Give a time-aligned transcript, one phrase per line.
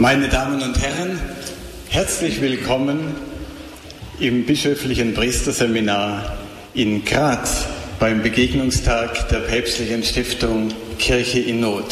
[0.00, 1.20] Meine Damen und Herren,
[1.90, 3.14] herzlich willkommen
[4.18, 6.38] im bischöflichen Priesterseminar
[6.72, 7.66] in Graz
[7.98, 11.84] beim Begegnungstag der päpstlichen Stiftung Kirche in Not.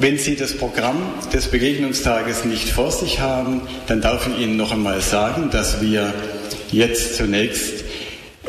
[0.00, 0.96] Wenn Sie das Programm
[1.32, 6.12] des Begegnungstages nicht vor sich haben, dann darf ich Ihnen noch einmal sagen, dass wir
[6.72, 7.84] jetzt zunächst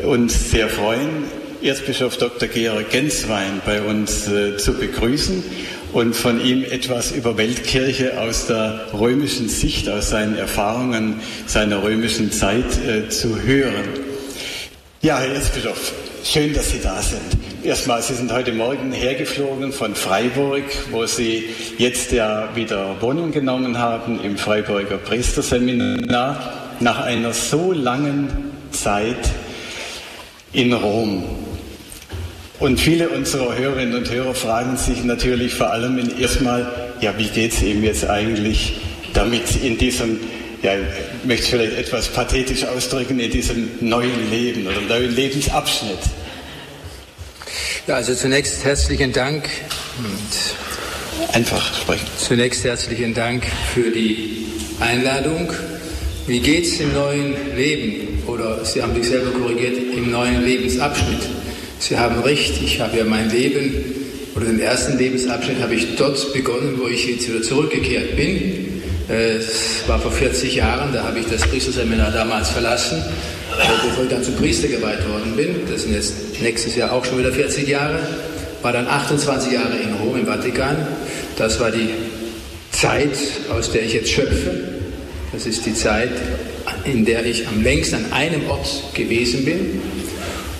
[0.02, 1.26] uns sehr freuen,
[1.62, 2.48] Erzbischof Dr.
[2.48, 5.44] Georg Genswein bei uns äh, zu begrüßen
[5.92, 12.30] und von ihm etwas über Weltkirche aus der römischen Sicht, aus seinen Erfahrungen seiner römischen
[12.30, 13.84] Zeit äh, zu hören.
[15.00, 15.92] Ja, Herr Erzbischof,
[16.24, 17.20] schön, dass Sie da sind.
[17.62, 21.44] Erstmal, Sie sind heute Morgen hergeflogen von Freiburg, wo Sie
[21.78, 29.30] jetzt ja wieder Wohnung genommen haben im Freiburger Priesterseminar nach einer so langen Zeit
[30.52, 31.47] in Rom.
[32.60, 37.52] Und viele unserer Hörerinnen und Hörer fragen sich natürlich vor allem erstmal, ja, wie geht
[37.52, 38.72] es ihm jetzt eigentlich
[39.14, 40.18] damit in diesem,
[40.62, 46.00] ja, ich möchte es vielleicht etwas pathetisch ausdrücken, in diesem neuen Leben oder neuen Lebensabschnitt?
[47.86, 49.48] Ja, also zunächst herzlichen Dank.
[51.32, 52.06] Einfach sprechen.
[52.18, 54.46] Zunächst herzlichen Dank für die
[54.80, 55.52] Einladung.
[56.26, 58.22] Wie geht es im neuen Leben?
[58.26, 61.20] Oder Sie haben sich selber korrigiert, im neuen Lebensabschnitt.
[61.80, 63.72] Sie haben recht, ich habe ja mein Leben
[64.34, 68.82] oder den ersten Lebensabschnitt habe ich dort begonnen, wo ich jetzt wieder zurückgekehrt bin.
[69.08, 73.02] Es war vor 40 Jahren, da habe ich das Priesterseminar damals verlassen,
[73.56, 75.48] bevor ich dann zum Priester geweiht worden bin.
[75.70, 78.00] Das sind jetzt nächstes Jahr auch schon wieder 40 Jahre.
[78.60, 80.76] War dann 28 Jahre in Rom, im Vatikan.
[81.36, 81.88] Das war die
[82.72, 83.16] Zeit,
[83.50, 84.50] aus der ich jetzt schöpfe.
[85.32, 86.10] Das ist die Zeit,
[86.84, 89.80] in der ich am längsten an einem Ort gewesen bin.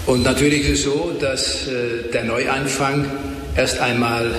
[0.09, 3.05] Und natürlich ist es so, dass äh, der Neuanfang
[3.55, 4.35] erst einmal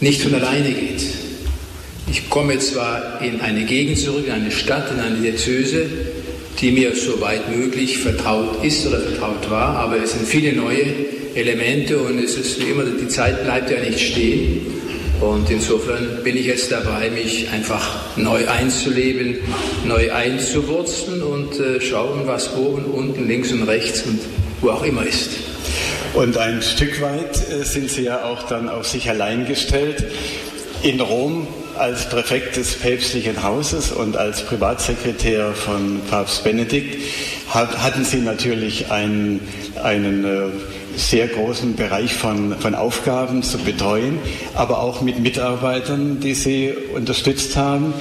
[0.00, 1.04] nicht von alleine geht.
[2.10, 5.86] Ich komme zwar in eine Gegend zurück, in eine Stadt, in eine Diözese,
[6.60, 10.82] die mir soweit möglich vertraut ist oder vertraut war, aber es sind viele neue
[11.36, 14.77] Elemente und es ist wie immer, die Zeit bleibt ja nicht stehen.
[15.20, 19.38] Und insofern bin ich jetzt dabei, mich einfach neu einzuleben,
[19.84, 24.20] neu einzuwurzeln und äh, schauen, was oben, unten, links und rechts und
[24.60, 25.30] wo auch immer ist.
[26.14, 30.04] Und ein Stück weit äh, sind Sie ja auch dann auf sich allein gestellt.
[30.82, 36.96] In Rom als Präfekt des päpstlichen Hauses und als Privatsekretär von Papst Benedikt
[37.48, 39.40] hatten Sie natürlich einen,
[39.82, 40.50] einen äh,
[40.98, 44.18] sehr großen Bereich von, von Aufgaben zu betreuen,
[44.54, 47.94] aber auch mit Mitarbeitern, die Sie unterstützt haben.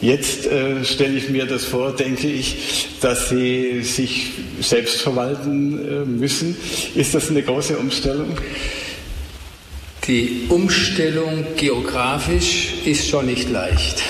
[0.00, 6.04] Jetzt äh, stelle ich mir das vor, denke ich, dass Sie sich selbst verwalten äh,
[6.04, 6.56] müssen.
[6.94, 8.36] Ist das eine große Umstellung?
[10.06, 14.02] Die Umstellung geografisch ist schon nicht leicht.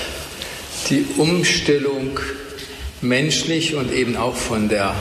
[0.90, 2.20] Die Umstellung
[3.00, 4.94] menschlich und eben auch von der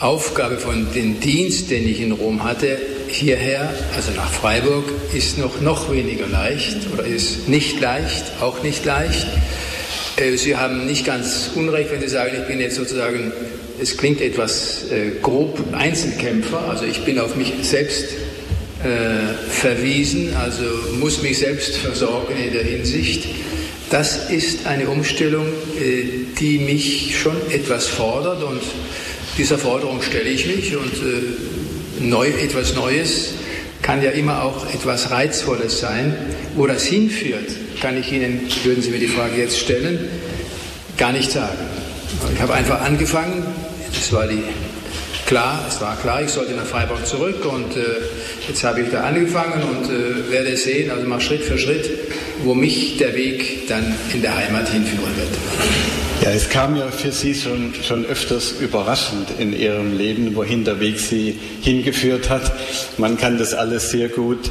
[0.00, 2.78] Aufgabe, von dem Dienst, den ich in Rom hatte,
[3.08, 4.84] hierher, also nach Freiburg,
[5.14, 9.26] ist noch, noch weniger leicht oder ist nicht leicht, auch nicht leicht.
[10.16, 13.32] Äh, Sie haben nicht ganz unrecht, wenn Sie sagen, ich bin jetzt sozusagen,
[13.80, 18.06] es klingt etwas äh, grob Einzelkämpfer, also ich bin auf mich selbst
[18.82, 20.64] äh, verwiesen, also
[20.98, 23.24] muss mich selbst versorgen in der Hinsicht.
[23.90, 25.46] Das ist eine Umstellung,
[25.80, 26.04] äh,
[26.38, 28.60] die mich schon etwas fordert und
[29.36, 33.34] dieser Forderung stelle ich mich und äh, neu, etwas Neues
[33.82, 36.16] kann ja immer auch etwas Reizvolles sein.
[36.56, 37.50] Wo das hinführt,
[37.80, 39.98] kann ich Ihnen, würden Sie mir die Frage jetzt stellen,
[40.96, 41.58] gar nicht sagen.
[42.34, 43.44] Ich habe einfach angefangen,
[43.92, 44.42] das war die
[45.26, 47.80] klar, es war klar, ich sollte nach Freiburg zurück und äh,
[48.48, 51.90] jetzt habe ich da angefangen und äh, werde sehen, also mal Schritt für Schritt,
[52.44, 56.13] wo mich der Weg dann in der Heimat hinführen wird.
[56.24, 60.80] Ja, es kam ja für Sie schon, schon öfters überraschend in Ihrem Leben, wohin der
[60.80, 62.50] Weg Sie hingeführt hat.
[62.96, 64.50] Man kann das alles sehr gut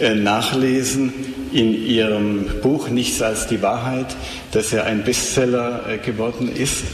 [0.00, 1.12] äh, nachlesen
[1.52, 4.06] in Ihrem Buch Nichts als die Wahrheit,
[4.52, 6.84] das ja ein Bestseller äh, geworden ist.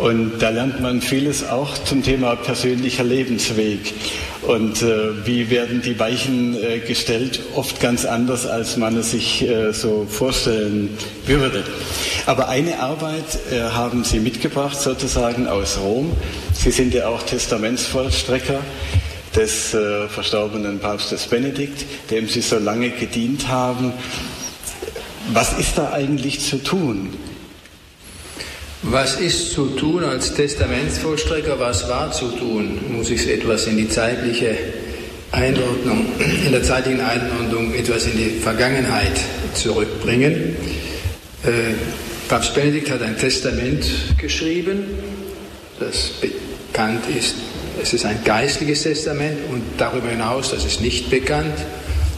[0.00, 3.94] Und da lernt man vieles auch zum Thema persönlicher Lebensweg.
[4.42, 7.40] Und äh, wie werden die Weichen äh, gestellt?
[7.54, 10.96] Oft ganz anders, als man es sich äh, so vorstellen
[11.26, 11.62] würde.
[12.26, 16.12] Aber eine Arbeit äh, haben Sie mitgebracht, sozusagen aus Rom.
[16.54, 18.60] Sie sind ja auch Testamentsvollstrecker
[19.36, 23.92] des äh, verstorbenen Papstes Benedikt, dem Sie so lange gedient haben.
[25.32, 27.10] Was ist da eigentlich zu tun?
[28.82, 31.58] Was ist zu tun als Testamentsvollstrecker?
[31.58, 32.78] Was war zu tun?
[32.90, 34.56] Muss ich es etwas in die zeitliche
[35.32, 36.06] Einordnung,
[36.46, 39.20] in der zeitlichen Einordnung etwas in die Vergangenheit
[39.54, 40.56] zurückbringen.
[41.44, 41.74] Äh,
[42.28, 43.84] Papst Benedikt hat ein Testament
[44.16, 44.84] geschrieben,
[45.78, 47.34] das bekannt ist.
[47.82, 51.58] Es ist ein geistliches Testament und darüber hinaus, das ist nicht bekannt,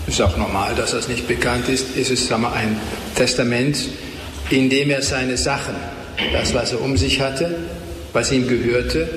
[0.06, 2.78] ist auch normal, dass das nicht bekannt ist, ist es sagen wir, ein
[3.14, 3.78] Testament,
[4.50, 5.74] in dem er seine Sachen,
[6.32, 7.54] das, was er um sich hatte,
[8.12, 9.08] was ihm gehörte,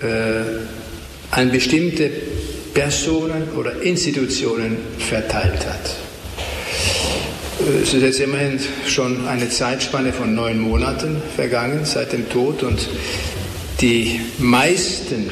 [0.00, 2.10] äh, an bestimmte
[2.74, 5.96] Personen oder Institutionen verteilt hat.
[7.82, 12.88] Es ist jetzt immerhin schon eine Zeitspanne von neun Monaten vergangen seit dem Tod und
[13.80, 15.30] die meisten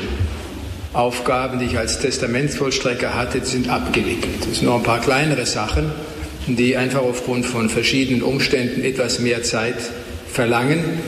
[0.93, 4.47] Aufgaben, die ich als Testamentsvollstrecker hatte, sind abgewickelt.
[4.51, 5.93] Es sind noch ein paar kleinere Sachen,
[6.47, 9.77] die einfach aufgrund von verschiedenen Umständen etwas mehr Zeit
[10.37, 11.01] verlangen.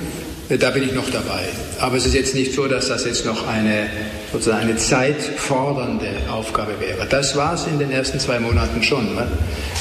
[0.48, 1.44] Da bin ich noch dabei.
[1.78, 3.90] Aber es ist jetzt nicht so, dass das jetzt noch eine,
[4.32, 7.06] sozusagen eine zeitfordernde Aufgabe wäre.
[7.06, 9.28] Das war es in den ersten zwei Monaten schon, ne?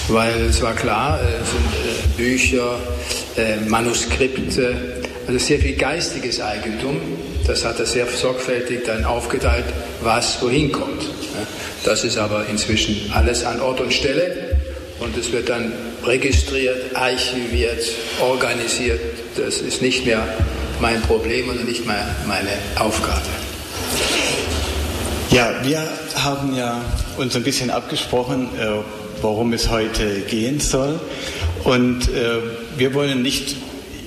[0.10, 2.78] weil es war klar, es sind äh, Bücher,
[3.38, 4.76] äh, Manuskripte,
[5.26, 7.00] also sehr viel geistiges Eigentum.
[7.48, 9.66] Das hat er sehr sorgfältig dann aufgeteilt,
[10.02, 11.04] was wohin kommt.
[11.86, 14.58] Das ist aber inzwischen alles an Ort und Stelle
[15.00, 15.72] und es wird dann
[16.04, 17.84] registriert, archiviert,
[18.20, 19.00] organisiert.
[19.38, 20.28] Das ist nicht mehr
[20.82, 22.50] mein Problem und nicht mehr meine
[22.80, 23.22] Aufgabe.
[25.30, 26.82] Ja, wir haben ja
[27.18, 28.68] uns ein bisschen abgesprochen, äh,
[29.22, 31.00] worum es heute gehen soll.
[31.64, 32.38] Und äh,
[32.78, 33.58] wir wollen nicht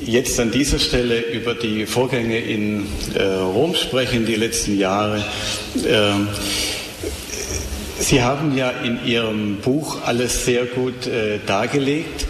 [0.05, 5.25] jetzt an dieser Stelle über die Vorgänge in äh, Rom sprechen, die letzten Jahre.
[5.87, 6.29] Ähm,
[8.01, 11.09] Sie haben ja in Ihrem Buch alles sehr gut
[11.47, 12.27] dargelegt.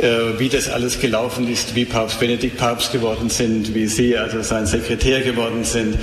[0.00, 4.42] Äh, wie das alles gelaufen ist, wie Papst Benedikt Papst geworden sind, wie Sie also
[4.42, 5.96] sein Sekretär geworden sind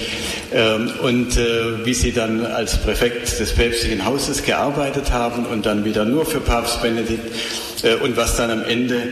[0.53, 5.83] ähm, und äh, wie Sie dann als Präfekt des päpstlichen Hauses gearbeitet haben und dann
[5.83, 7.35] wieder nur für Papst Benedikt
[7.83, 9.09] äh, und was dann am Ende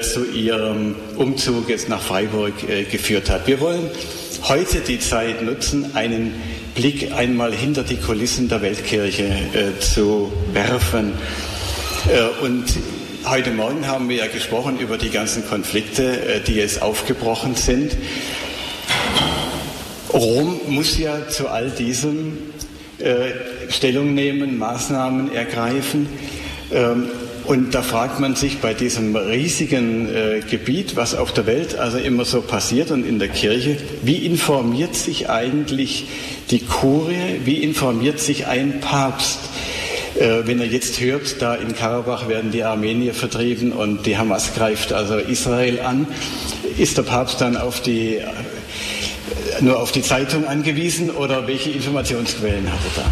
[0.00, 2.54] zu Ihrem Umzug jetzt nach Freiburg
[2.90, 3.46] geführt hat.
[3.46, 3.90] Wir wollen
[4.44, 6.34] heute die Zeit nutzen, einen
[6.74, 9.30] Blick einmal hinter die Kulissen der Weltkirche
[9.80, 11.12] zu werfen.
[12.42, 12.64] Und
[13.24, 17.96] Heute Morgen haben wir ja gesprochen über die ganzen Konflikte, äh, die jetzt aufgebrochen sind.
[20.12, 22.38] Rom muss ja zu all diesem
[22.98, 23.32] äh,
[23.70, 26.08] Stellung nehmen, Maßnahmen ergreifen.
[26.72, 27.08] Ähm,
[27.44, 31.98] und da fragt man sich bei diesem riesigen äh, Gebiet, was auf der Welt also
[31.98, 36.06] immer so passiert und in der Kirche, wie informiert sich eigentlich
[36.50, 39.40] die Kurie, wie informiert sich ein Papst?
[40.18, 44.52] Äh, wenn er jetzt hört, da in Karabach werden die Armenier vertrieben und die Hamas
[44.54, 46.08] greift also Israel an,
[46.76, 48.26] ist der Papst dann auf die, äh,
[49.60, 53.10] nur auf die Zeitung angewiesen oder welche Informationsquellen hat er da?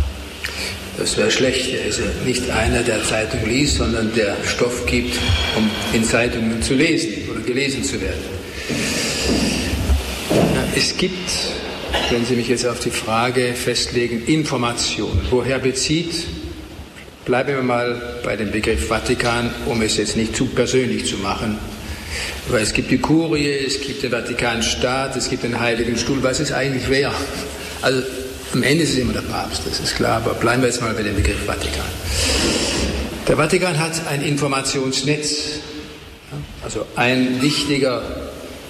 [0.99, 1.73] Das wäre schlecht.
[1.75, 5.17] Er ist nicht einer, der Zeitung liest, sondern der Stoff gibt,
[5.57, 8.19] um in Zeitungen zu lesen oder gelesen zu werden.
[10.75, 11.31] Es gibt,
[12.11, 15.21] wenn Sie mich jetzt auf die Frage festlegen, Informationen.
[15.31, 16.27] Woher bezieht
[17.27, 21.59] Bleiben wir mal bei dem Begriff Vatikan, um es jetzt nicht zu persönlich zu machen.
[22.47, 26.23] Weil es gibt die Kurie, es gibt den Vatikanstaat, es gibt den Heiligen Stuhl.
[26.23, 27.13] Was ist eigentlich wer?
[27.83, 28.01] Also
[28.53, 30.95] am Ende ist es immer der Papst, das ist klar, aber bleiben wir jetzt mal
[30.95, 31.85] bei dem Begriff Vatikan.
[33.27, 35.37] Der Vatikan hat ein Informationsnetz.
[36.63, 38.05] Also ein wichtiger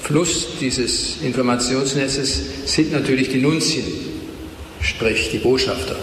[0.03, 3.85] Fluss dieses Informationsnetzes sind natürlich die Nunzien,
[4.81, 5.97] sprich die Botschafter,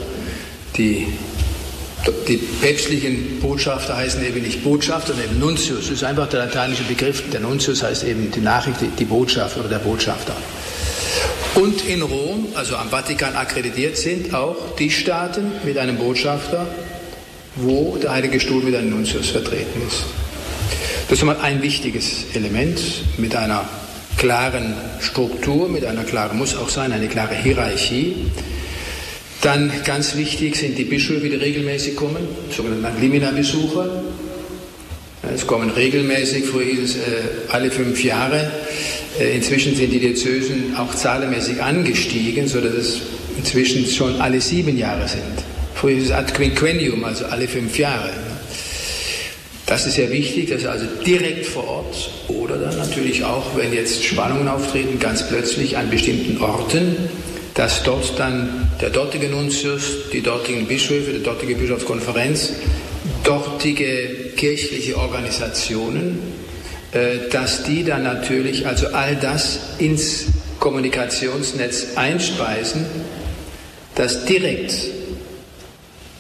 [0.77, 1.07] die
[2.27, 5.81] die päpstlichen Botschafter heißen eben nicht Botschafter, sondern eben Nuntius.
[5.81, 7.24] Das ist einfach der lateinische Begriff.
[7.31, 10.36] Der Nuntius heißt eben die Nachricht, die Botschaft oder der Botschafter.
[11.55, 16.67] Und in Rom, also am Vatikan akkreditiert, sind auch die Staaten mit einem Botschafter,
[17.55, 20.05] wo der Heilige Stuhl mit einem Nuntius vertreten ist.
[21.10, 22.79] Das ist mal ein wichtiges Element
[23.17, 23.65] mit einer
[24.17, 28.15] klaren Struktur, mit einer klaren, muss auch sein, eine klare Hierarchie.
[29.43, 34.01] Dann ganz wichtig sind die Bischöfe, die regelmäßig kommen, sogenannte Limina-Besucher.
[35.35, 37.00] Es kommen regelmäßig, früher hieß es äh,
[37.50, 38.50] alle fünf Jahre.
[39.19, 43.01] Äh, inzwischen sind die Diözesen auch zahlenmäßig angestiegen, sodass es
[43.38, 45.21] inzwischen schon alle sieben Jahre sind.
[45.75, 48.12] Früher hieß es ad quinquennium, also alle fünf Jahre.
[49.65, 54.05] Das ist sehr wichtig, dass also direkt vor Ort oder dann natürlich auch, wenn jetzt
[54.05, 56.95] Spannungen auftreten, ganz plötzlich an bestimmten Orten
[57.53, 62.53] dass dort dann der dortige Nuntius, die dortigen Bischöfe, die dortige Bischofskonferenz,
[63.23, 66.19] dortige kirchliche Organisationen,
[66.91, 70.25] äh, dass die dann natürlich also all das ins
[70.59, 72.85] Kommunikationsnetz einspeisen,
[73.95, 74.73] das direkt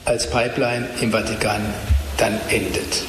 [0.05, 1.61] als Pipeline im Vatikan
[2.17, 3.03] dann endet.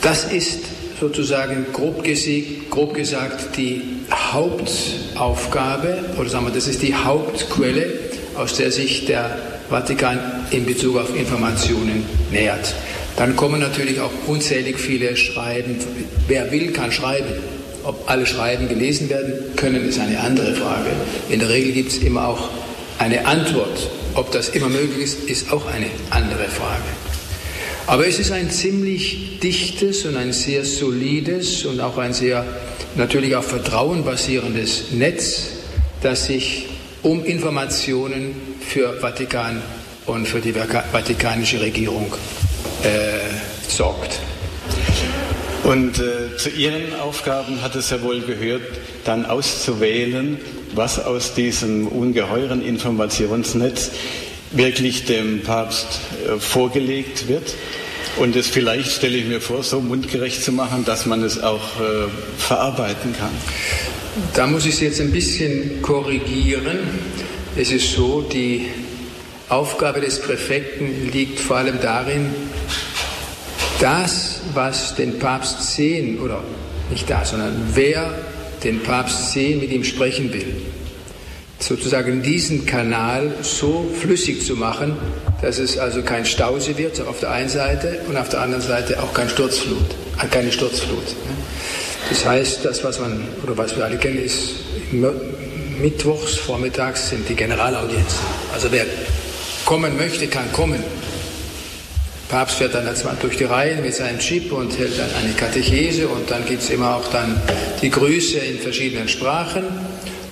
[0.00, 0.60] Das ist
[1.00, 2.04] sozusagen grob,
[2.70, 7.92] grob gesagt die Hauptaufgabe, oder sagen wir, das ist die Hauptquelle,
[8.36, 9.36] aus der sich der
[9.68, 10.18] Vatikan
[10.50, 12.74] in Bezug auf Informationen nähert.
[13.16, 15.76] Dann kommen natürlich auch unzählig viele Schreiben.
[16.26, 17.32] Wer will, kann schreiben.
[17.84, 20.90] Ob alle Schreiben gelesen werden können, ist eine andere Frage.
[21.28, 22.48] In der Regel gibt es immer auch
[22.98, 23.90] eine Antwort.
[24.14, 27.03] Ob das immer möglich ist, ist auch eine andere Frage.
[27.86, 32.46] Aber es ist ein ziemlich dichtes und ein sehr solides und auch ein sehr
[32.96, 35.48] natürlich auf Vertrauen basierendes Netz,
[36.02, 36.66] das sich
[37.02, 38.34] um Informationen
[38.66, 39.60] für Vatikan
[40.06, 42.14] und für die vatikanische Regierung
[42.82, 44.18] äh, sorgt.
[45.64, 48.62] Und äh, zu Ihren Aufgaben hat es ja wohl gehört,
[49.04, 50.38] dann auszuwählen,
[50.74, 53.90] was aus diesem ungeheuren Informationsnetz
[54.54, 57.54] wirklich dem Papst äh, vorgelegt wird
[58.16, 61.80] und es vielleicht, stelle ich mir vor, so mundgerecht zu machen, dass man es auch
[61.80, 62.08] äh,
[62.38, 63.32] verarbeiten kann.
[64.34, 66.78] Da muss ich Sie jetzt ein bisschen korrigieren.
[67.56, 68.66] Es ist so, die
[69.48, 72.26] Aufgabe des Präfekten liegt vor allem darin,
[73.80, 76.42] das, was den Papst sehen, oder
[76.90, 78.14] nicht das, sondern wer
[78.62, 80.54] den Papst sehen, mit ihm sprechen will,
[81.58, 84.96] sozusagen diesen Kanal so flüssig zu machen,
[85.40, 89.02] dass es also kein Stausee wird auf der einen Seite und auf der anderen Seite
[89.02, 91.14] auch kein Sturzflut, äh, keine Sturzflut.
[92.08, 94.50] Das heißt, das, was man oder was wir alle kennen, ist
[95.80, 98.20] mittwochs vormittags sind die Generalaudienzen.
[98.52, 98.84] Also wer
[99.64, 100.82] kommen möchte, kann kommen.
[102.28, 102.88] Papst fährt dann
[103.20, 106.70] durch die Reihen mit seinem Chip und hält dann eine Katechese und dann gibt es
[106.70, 107.40] immer auch dann
[107.82, 109.64] die Grüße in verschiedenen Sprachen.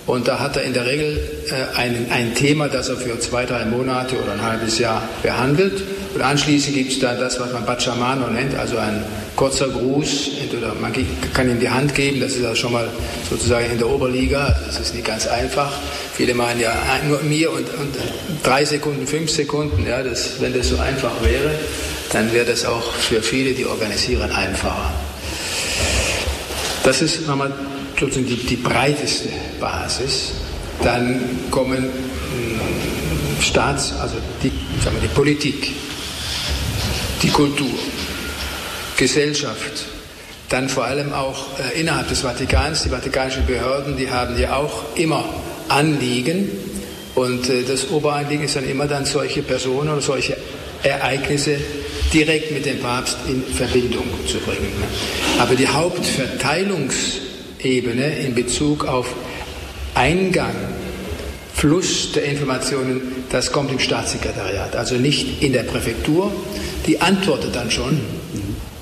[0.07, 3.47] Und da hat er in der Regel äh, ein, ein Thema, das er für zwei,
[3.47, 5.83] drei Monate oder ein halbes Jahr behandelt.
[6.15, 9.03] Und anschließend gibt es dann das, was man Bacciamano nennt, also ein
[9.37, 10.33] kurzer Gruß.
[10.43, 10.93] Entweder man
[11.33, 12.89] kann ihm die Hand geben, das ist ja schon mal
[13.31, 15.73] sozusagen in der Oberliga, das ist nicht ganz einfach.
[16.15, 16.75] Viele meinen ja
[17.07, 17.95] nur mir und, und
[18.43, 21.53] drei Sekunden, fünf Sekunden, ja, das, wenn das so einfach wäre,
[22.13, 24.93] dann wäre das auch für viele, die organisieren, einfacher.
[26.85, 27.53] Das ist nochmal
[27.99, 29.29] sozusagen die, die breiteste
[29.61, 30.33] Basis.
[30.83, 31.21] Dann
[31.51, 35.73] kommen hm, Staats, also die, sagen wir, die Politik,
[37.23, 37.71] die Kultur,
[38.97, 39.87] Gesellschaft,
[40.49, 44.97] dann vor allem auch äh, innerhalb des Vatikans, die vatikanischen Behörden, die haben ja auch
[44.97, 45.25] immer
[45.69, 46.51] Anliegen
[47.15, 50.37] und äh, das Oberanliegen ist dann immer dann solche Personen oder solche
[50.83, 51.57] Ereignisse
[52.13, 54.73] direkt mit dem Papst in Verbindung zu bringen.
[55.39, 55.69] Aber die
[57.62, 59.14] Hauptverteilungsebene in Bezug auf
[59.95, 60.54] Eingang,
[61.54, 66.33] Fluss der Informationen, das kommt im Staatssekretariat, also nicht in der Präfektur.
[66.87, 68.00] Die antwortet dann schon,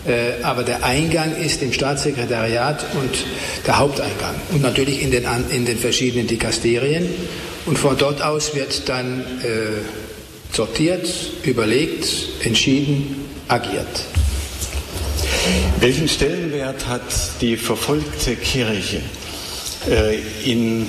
[0.07, 3.11] äh, aber der Eingang ist im Staatssekretariat und
[3.67, 7.07] der Haupteingang und natürlich in den, in den verschiedenen Dikasterien.
[7.67, 11.07] Und von dort aus wird dann äh, sortiert,
[11.45, 12.07] überlegt,
[12.43, 14.05] entschieden, agiert.
[15.81, 17.03] Welchen Stellenwert hat
[17.41, 19.01] die verfolgte Kirche
[19.89, 20.87] äh, in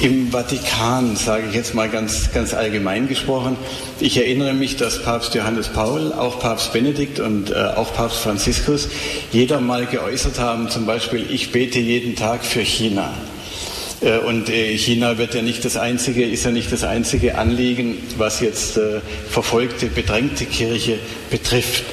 [0.00, 3.56] im Vatikan, sage ich jetzt mal ganz, ganz allgemein gesprochen.
[4.00, 8.88] Ich erinnere mich, dass Papst Johannes Paul, auch Papst Benedikt und äh, auch Papst Franziskus
[9.30, 13.14] jeder mal geäußert haben, zum Beispiel, ich bete jeden Tag für China.
[14.00, 17.96] Äh, und äh, China wird ja nicht das einzige, ist ja nicht das einzige Anliegen,
[18.18, 20.98] was jetzt äh, verfolgte, bedrängte Kirche
[21.30, 21.84] betrifft.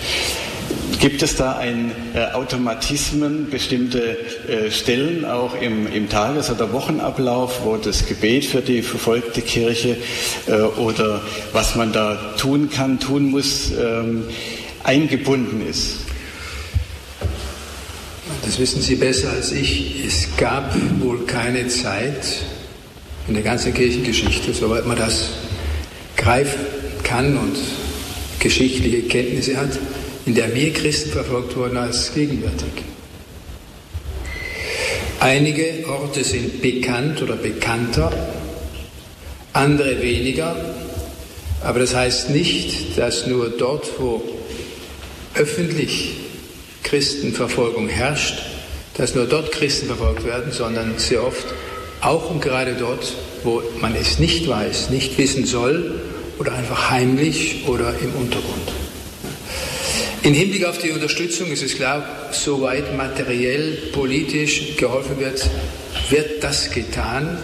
[1.01, 7.65] Gibt es da ein äh, Automatismen, bestimmte äh, Stellen auch im, im Tages- oder Wochenablauf,
[7.65, 9.98] wo das Gebet für die verfolgte Kirche
[10.46, 14.25] äh, oder was man da tun kann, tun muss, ähm,
[14.84, 16.01] eingebunden ist?
[18.46, 20.05] Das wissen Sie besser als ich.
[20.05, 22.43] Es gab wohl keine Zeit
[23.27, 25.31] in der ganzen Kirchengeschichte, soweit man das
[26.15, 26.60] greifen
[27.01, 27.58] kann und
[28.38, 29.72] geschichtliche Kenntnisse hat,
[30.25, 32.83] in der mehr Christen verfolgt wurden als gegenwärtig.
[35.19, 38.11] Einige Orte sind bekannt oder bekannter,
[39.53, 40.55] andere weniger,
[41.63, 44.23] aber das heißt nicht, dass nur dort, wo
[45.35, 46.13] öffentlich
[46.83, 48.41] Christenverfolgung herrscht,
[48.97, 51.45] dass nur dort Christen verfolgt werden, sondern sehr oft
[52.01, 53.13] auch und gerade dort,
[53.43, 56.01] wo man es nicht weiß, nicht wissen soll
[56.39, 58.80] oder einfach heimlich oder im Untergrund.
[60.23, 65.49] In Hinblick auf die Unterstützung ist es klar, soweit materiell, politisch geholfen wird,
[66.11, 67.39] wird das getan,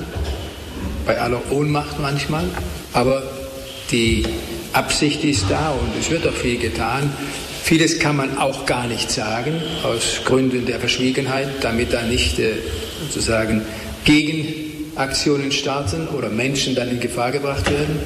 [1.03, 2.45] bei aller Ohnmacht manchmal,
[2.93, 3.23] aber
[3.89, 4.23] die
[4.73, 7.11] Absicht ist da und es wird auch viel getan.
[7.63, 12.53] Vieles kann man auch gar nicht sagen, aus Gründen der Verschwiegenheit, damit da nicht äh,
[13.01, 13.63] sozusagen
[14.05, 17.97] Gegenaktionen starten oder Menschen dann in Gefahr gebracht werden.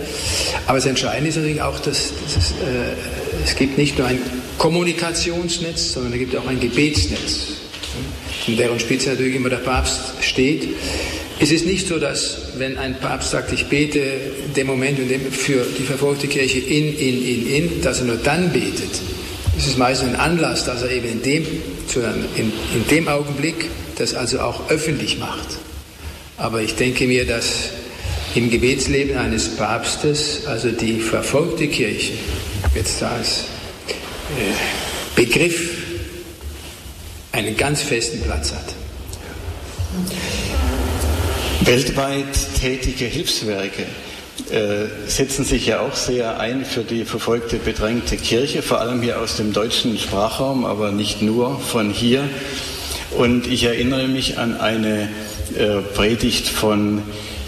[0.65, 4.19] Aber das Entscheidende ist natürlich auch, dass, dass es, äh, es gibt nicht nur ein
[4.61, 7.47] Kommunikationsnetz, sondern es gibt auch ein Gebetsnetz,
[8.45, 10.75] in deren Spitze natürlich immer der Papst steht.
[11.39, 14.03] Es ist nicht so, dass wenn ein Papst sagt, ich bete
[14.55, 18.17] dem Moment und dem für die verfolgte Kirche in, in, in, in, dass er nur
[18.17, 19.01] dann betet,
[19.57, 21.43] es ist meistens ein Anlass, dass er eben in dem,
[22.35, 25.57] in, in dem Augenblick das also auch öffentlich macht.
[26.37, 27.71] Aber ich denke mir, dass
[28.35, 32.13] im Gebetsleben eines Papstes, also die verfolgte Kirche,
[32.75, 33.23] jetzt da äh,
[35.15, 35.77] Begriff
[37.31, 38.73] einen ganz festen Platz hat.
[41.61, 42.25] Weltweit
[42.59, 43.83] tätige Hilfswerke
[44.49, 49.19] äh, setzen sich ja auch sehr ein für die verfolgte, bedrängte Kirche, vor allem hier
[49.19, 52.23] aus dem deutschen Sprachraum, aber nicht nur von hier.
[53.11, 55.09] Und ich erinnere mich an eine
[55.57, 57.03] äh, Predigt von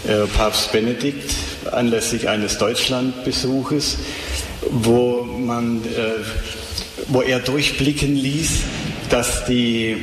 [0.06, 1.34] äh, Papst Benedikt
[1.72, 3.98] anlässlich eines Deutschlandbesuches,
[4.70, 5.82] wo, man,
[7.08, 8.60] wo er durchblicken ließ,
[9.10, 9.96] dass die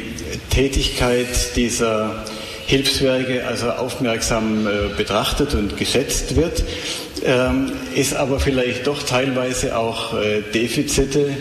[0.49, 2.25] Tätigkeit dieser
[2.67, 6.63] Hilfswerke also aufmerksam äh, betrachtet und geschätzt wird,
[7.25, 11.31] ähm, es aber vielleicht doch teilweise auch äh, Defizite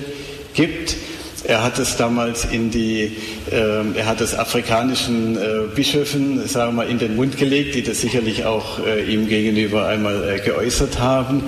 [0.54, 0.96] gibt.
[1.44, 3.16] Er hat es damals in die,
[3.50, 7.82] äh, er hat es afrikanischen äh, Bischöfen, sagen wir mal, in den Mund gelegt, die
[7.82, 11.44] das sicherlich auch äh, ihm gegenüber einmal äh, geäußert haben,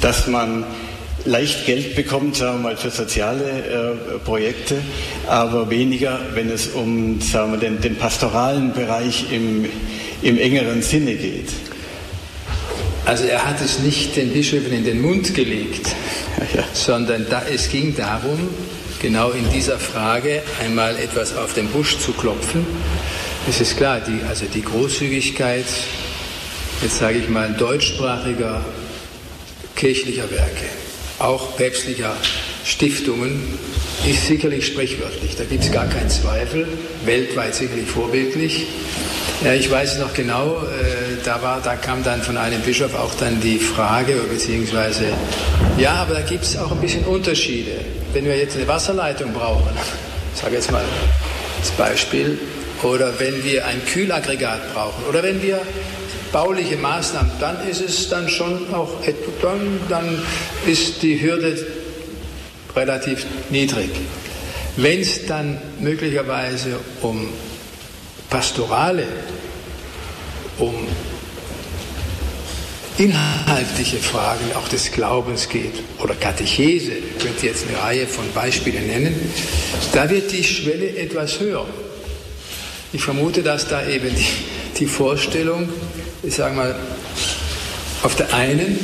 [0.00, 0.64] dass man
[1.24, 4.76] leicht Geld bekommt, sagen wir mal, für soziale äh, Projekte,
[5.26, 9.66] aber weniger, wenn es um sagen wir, den, den pastoralen Bereich im,
[10.22, 11.48] im engeren Sinne geht.
[13.06, 15.94] Also er hat es nicht den Bischöfen in den Mund gelegt,
[16.54, 16.64] ja.
[16.72, 18.48] sondern da, es ging darum,
[19.00, 22.66] genau in dieser Frage einmal etwas auf den Busch zu klopfen.
[23.48, 25.66] Es ist klar, die, also die Großzügigkeit,
[26.82, 28.64] jetzt sage ich mal, deutschsprachiger
[29.74, 30.83] kirchlicher Werke
[31.18, 32.16] auch päpstlicher
[32.64, 33.58] Stiftungen
[34.06, 35.36] ist sicherlich sprichwörtlich.
[35.36, 36.66] Da gibt es gar keinen Zweifel.
[37.04, 38.66] Weltweit sicherlich vorbildlich.
[39.58, 43.40] Ich weiß noch genau, äh, da, war, da kam dann von einem Bischof auch dann
[43.40, 45.06] die Frage, beziehungsweise,
[45.76, 47.72] ja, aber da gibt es auch ein bisschen Unterschiede.
[48.12, 49.70] Wenn wir jetzt eine Wasserleitung brauchen,
[50.34, 50.84] ich sage jetzt mal
[51.60, 52.38] als Beispiel,
[52.82, 55.60] oder wenn wir ein Kühlaggregat brauchen, oder wenn wir
[56.34, 58.90] bauliche Maßnahmen, dann ist es dann schon auch,
[59.40, 60.20] dann, dann
[60.66, 61.64] ist die Hürde
[62.74, 63.90] relativ niedrig.
[64.76, 67.28] Wenn es dann möglicherweise um
[68.28, 69.06] pastorale,
[70.58, 70.74] um
[72.98, 78.88] inhaltliche Fragen auch des Glaubens geht oder Katechese, ich könnte jetzt eine Reihe von Beispielen
[78.88, 79.14] nennen,
[79.92, 81.64] da wird die Schwelle etwas höher.
[82.92, 85.68] Ich vermute, dass da eben die, die Vorstellung
[86.26, 86.74] ich sage mal,
[88.02, 88.78] auf der einen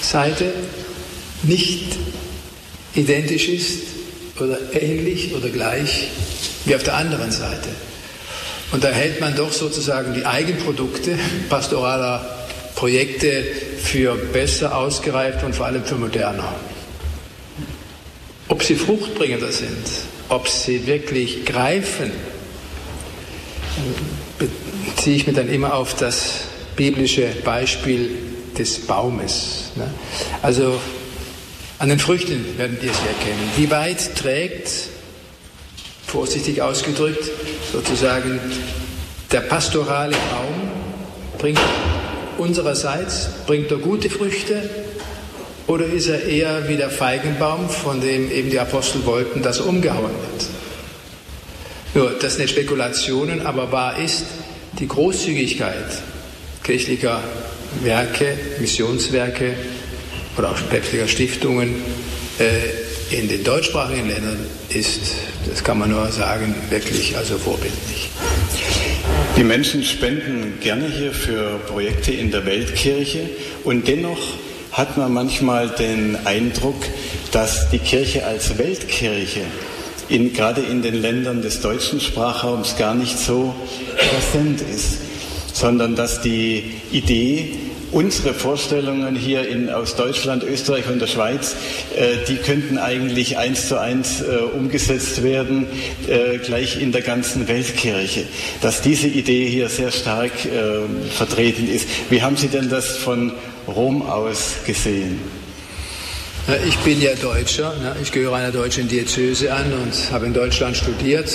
[0.00, 0.52] Seite
[1.42, 1.96] nicht
[2.94, 3.80] identisch ist
[4.38, 6.08] oder ähnlich oder gleich
[6.64, 7.68] wie auf der anderen Seite.
[8.72, 11.18] Und da hält man doch sozusagen die Eigenprodukte
[11.48, 12.24] pastoraler
[12.74, 13.44] Projekte
[13.82, 16.54] für besser ausgereift und vor allem für moderner.
[18.48, 19.86] Ob sie fruchtbringender sind,
[20.28, 22.12] ob sie wirklich greifen,
[24.94, 26.40] beziehe ich mir dann immer auf das
[26.76, 28.10] biblische Beispiel
[28.56, 29.72] des Baumes.
[29.76, 29.90] Ne?
[30.42, 30.80] Also
[31.78, 33.50] an den Früchten werden wir es erkennen.
[33.56, 34.70] Wie weit trägt,
[36.06, 37.30] vorsichtig ausgedrückt,
[37.72, 38.38] sozusagen
[39.32, 40.70] der pastorale Baum,
[41.38, 41.60] bringt
[42.38, 44.68] unsererseits, bringt er gute Früchte
[45.66, 49.66] oder ist er eher wie der Feigenbaum, von dem eben die Apostel wollten, dass er
[49.66, 50.46] umgehauen wird?
[51.94, 54.24] Nur, das sind Spekulationen, aber wahr ist,
[54.82, 56.02] die Großzügigkeit
[56.64, 57.22] kirchlicher
[57.84, 59.54] Werke, Missionswerke
[60.36, 61.76] oder auch päpstlicher Stiftungen
[62.40, 64.38] äh, in den deutschsprachigen Ländern
[64.70, 65.00] ist,
[65.48, 68.08] das kann man nur sagen, wirklich also vorbildlich.
[69.36, 73.30] Die Menschen spenden gerne hier für Projekte in der Weltkirche
[73.62, 74.18] und dennoch
[74.72, 76.82] hat man manchmal den Eindruck,
[77.30, 79.42] dass die Kirche als Weltkirche
[80.12, 83.54] in, gerade in den Ländern des deutschen Sprachraums gar nicht so
[83.96, 84.98] präsent ist,
[85.54, 87.54] sondern dass die Idee,
[87.92, 91.56] unsere Vorstellungen hier in, aus Deutschland, Österreich und der Schweiz,
[91.96, 95.66] äh, die könnten eigentlich eins zu eins äh, umgesetzt werden,
[96.08, 98.24] äh, gleich in der ganzen Weltkirche.
[98.60, 101.88] Dass diese Idee hier sehr stark äh, vertreten ist.
[102.10, 103.32] Wie haben Sie denn das von
[103.66, 105.41] Rom aus gesehen?
[106.66, 111.30] Ich bin ja Deutscher, ich gehöre einer deutschen Diözese an und habe in Deutschland studiert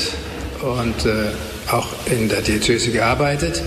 [0.62, 1.30] und äh,
[1.72, 3.62] auch in der Diözese gearbeitet,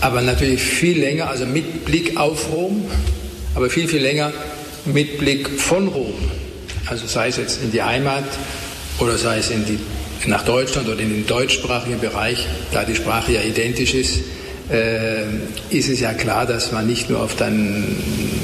[0.00, 2.86] aber natürlich viel länger, also mit Blick auf Rom,
[3.54, 4.32] aber viel, viel länger
[4.86, 6.14] mit Blick von Rom.
[6.86, 8.24] Also sei es jetzt in die Heimat
[9.00, 9.78] oder sei es in die,
[10.28, 14.20] nach Deutschland oder in den deutschsprachigen Bereich, da die Sprache ja identisch ist,
[15.70, 17.96] ist es ja klar, dass man nicht nur auf dann,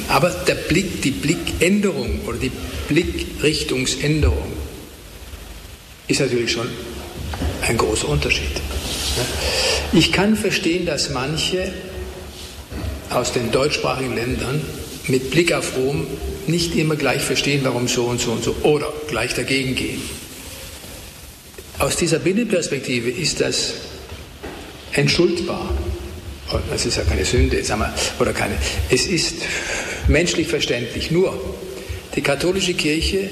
[0.09, 2.51] aber der Blick, die Blickänderung oder die
[2.89, 4.53] Blickrichtungsänderung
[6.09, 6.69] ist natürlich schon
[7.63, 8.61] ein großer Unterschied.
[9.93, 11.73] Ich kann verstehen, dass manche
[13.11, 14.61] aus den deutschsprachigen Ländern
[15.09, 16.07] mit Blick auf Rom
[16.47, 20.03] nicht immer gleich verstehen, warum so und so und so oder gleich dagegen gehen.
[21.79, 23.75] Aus dieser Binnenperspektive ist das
[24.93, 25.76] entschuldbar.
[26.71, 28.55] Das ist ja keine Sünde, sagen wir, oder keine.
[28.91, 29.37] Es ist
[30.09, 31.11] menschlich verständlich.
[31.11, 31.39] Nur
[32.15, 33.31] die katholische Kirche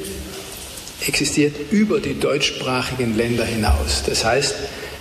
[1.06, 4.02] existiert über die deutschsprachigen Länder hinaus.
[4.06, 4.54] Das heißt,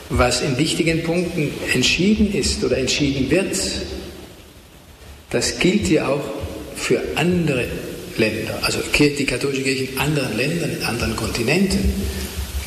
[0.09, 3.57] was in wichtigen Punkten entschieden ist oder entschieden wird,
[5.29, 6.23] das gilt ja auch
[6.75, 7.65] für andere
[8.17, 11.93] Länder, also die katholische Kirche in anderen Ländern, in anderen Kontinenten,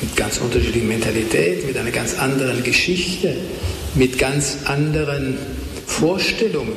[0.01, 3.37] mit ganz unterschiedlicher Mentalität, mit einer ganz anderen Geschichte,
[3.97, 5.37] mit ganz anderen
[5.87, 6.77] Vorstellungen.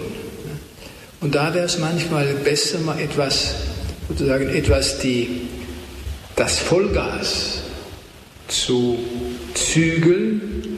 [1.22, 3.56] Und da wäre es manchmal besser, mal etwas,
[4.08, 5.42] sozusagen etwas die,
[6.36, 7.62] das Vollgas
[8.48, 8.98] zu
[9.54, 10.78] zügeln,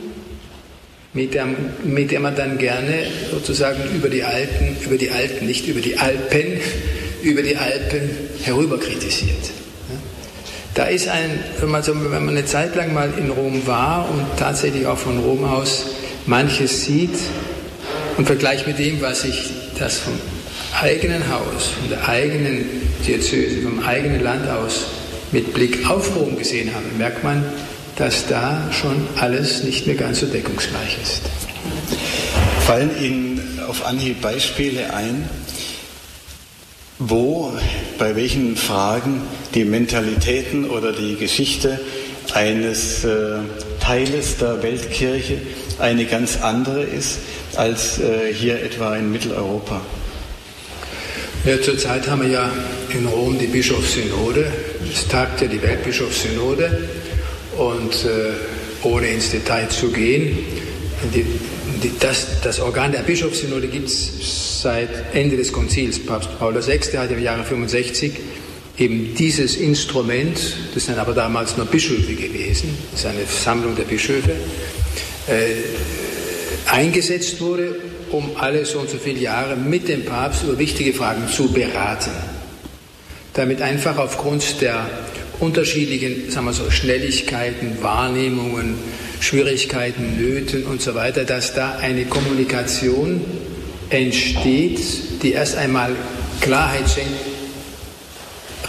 [1.14, 1.46] mit der,
[1.84, 5.98] mit der man dann gerne sozusagen über die Alten, über die Alten, nicht über die
[5.98, 6.60] Alpen,
[7.22, 8.10] über die Alpen
[8.44, 9.52] herüber kritisiert.
[10.74, 14.10] Da ist ein, wenn man, so, wenn man eine Zeit lang mal in Rom war
[14.10, 15.86] und tatsächlich auch von Rom aus
[16.26, 17.18] manches sieht
[18.18, 20.14] und vergleicht mit dem, was ich das vom
[20.80, 22.66] eigenen Haus, von der eigenen
[23.06, 24.86] Diözese, vom eigenen Land aus
[25.32, 27.44] mit Blick auf Rom gesehen habe, merkt man,
[27.96, 31.22] dass da schon alles nicht mehr ganz so deckungsgleich ist.
[32.66, 35.30] Fallen Ihnen auf Anhieb Beispiele ein,
[37.00, 37.52] wo,
[37.98, 39.22] bei welchen Fragen
[39.56, 41.80] die Mentalitäten oder die Geschichte
[42.34, 43.40] eines äh,
[43.82, 45.38] Teiles der Weltkirche
[45.80, 47.20] eine ganz andere ist
[47.56, 49.82] als äh, hier etwa in Mitteleuropa?
[51.44, 52.52] Ja, zurzeit haben wir ja
[52.94, 54.46] in Rom die Bischofssynode.
[54.94, 56.90] Es tagt ja die Weltbischofssynode.
[57.58, 58.34] Und äh,
[58.84, 60.38] ohne ins Detail zu gehen,
[61.14, 61.26] die,
[61.84, 66.00] die, das, das, Organ der Bischofssynode gibt es seit Ende des Konzils.
[66.00, 66.80] Papst Paul VI.
[66.98, 68.14] hat im Jahre 65
[68.82, 73.84] eben dieses Instrument, das sind aber damals nur Bischöfe gewesen, das ist eine Sammlung der
[73.84, 74.32] Bischöfe,
[75.28, 77.76] äh, eingesetzt wurde,
[78.10, 82.12] um alle so und so viele Jahre mit dem Papst über wichtige Fragen zu beraten.
[83.34, 84.90] Damit einfach aufgrund der
[85.40, 88.76] unterschiedlichen sagen wir so, Schnelligkeiten, Wahrnehmungen,
[89.20, 93.22] Schwierigkeiten, Nöten und so weiter, dass da eine Kommunikation
[93.90, 94.80] entsteht,
[95.22, 95.96] die erst einmal
[96.42, 97.31] Klarheit schenkt.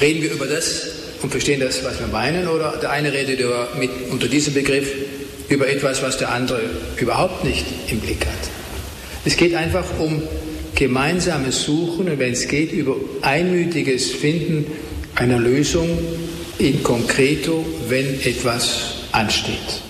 [0.03, 0.89] Reden wir über das
[1.23, 4.89] und verstehen das, was wir meinen, oder der eine redet über, mit, unter diesem Begriff
[5.49, 6.61] über etwas, was der andere
[6.97, 8.51] überhaupt nicht im Blick hat.
[9.25, 10.21] Es geht einfach um
[10.75, 14.67] gemeinsames Suchen und wenn es geht, über einmütiges Finden
[15.15, 15.89] einer Lösung
[16.59, 19.83] in concreto, wenn etwas ansteht.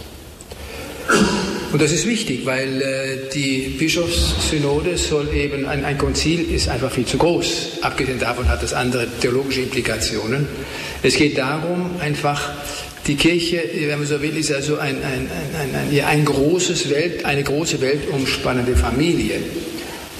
[1.73, 6.91] Und das ist wichtig, weil äh, die Bischofssynode soll eben, ein, ein, Konzil ist einfach
[6.91, 7.79] viel zu groß.
[7.81, 10.47] Abgesehen davon hat das andere theologische Implikationen.
[11.03, 12.51] Es geht darum, einfach,
[13.07, 17.25] die Kirche, wenn man so will, ist also ein, ein, ein, ein, ein großes Welt,
[17.25, 19.37] eine große weltumspannende Familie.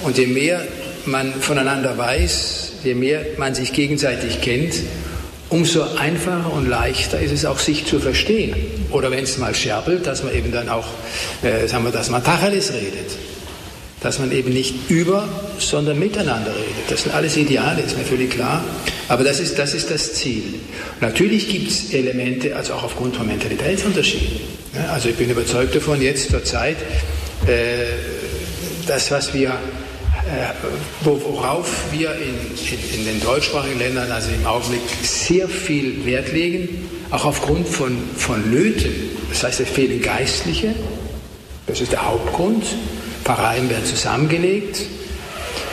[0.01, 0.65] Und je mehr
[1.05, 4.73] man voneinander weiß, je mehr man sich gegenseitig kennt,
[5.49, 8.55] umso einfacher und leichter ist es auch, sich zu verstehen.
[8.93, 10.87] Oder wenn es mal scherbelt, dass man eben dann auch,
[11.41, 13.11] äh, sagen wir, dass man Tacheles redet.
[14.01, 15.27] Dass man eben nicht über,
[15.57, 16.89] sondern miteinander redet.
[16.89, 18.63] Das sind alles Ideale, ist mir völlig klar.
[19.07, 20.43] Aber das ist das, ist das Ziel.
[21.01, 24.41] Natürlich gibt es Elemente, also auch aufgrund von Mentalitätsunterschieden.
[24.75, 26.77] Ja, also ich bin überzeugt davon, jetzt zur Zeit,
[27.47, 27.85] äh,
[28.85, 30.53] das, was wir äh,
[31.03, 32.35] worauf wir in,
[32.71, 37.95] in, in, den deutschsprachigen Ländern, also im Augenblick, sehr viel Wert legen, auch aufgrund von,
[38.17, 38.91] von Nöten.
[39.29, 40.73] Das heißt, es fehlen Geistliche,
[41.67, 42.65] das ist der Hauptgrund.
[43.23, 44.81] Pfarreien werden zusammengelegt,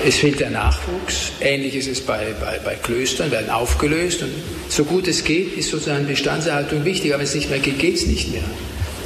[0.07, 1.33] es fehlt der Nachwuchs.
[1.40, 4.22] Ähnlich ist es bei, bei, bei Klöstern, werden aufgelöst.
[4.22, 4.31] Und
[4.68, 7.96] so gut es geht, ist sozusagen Bestandserhaltung wichtig, aber wenn es nicht mehr geht, geht
[7.96, 8.44] es nicht mehr.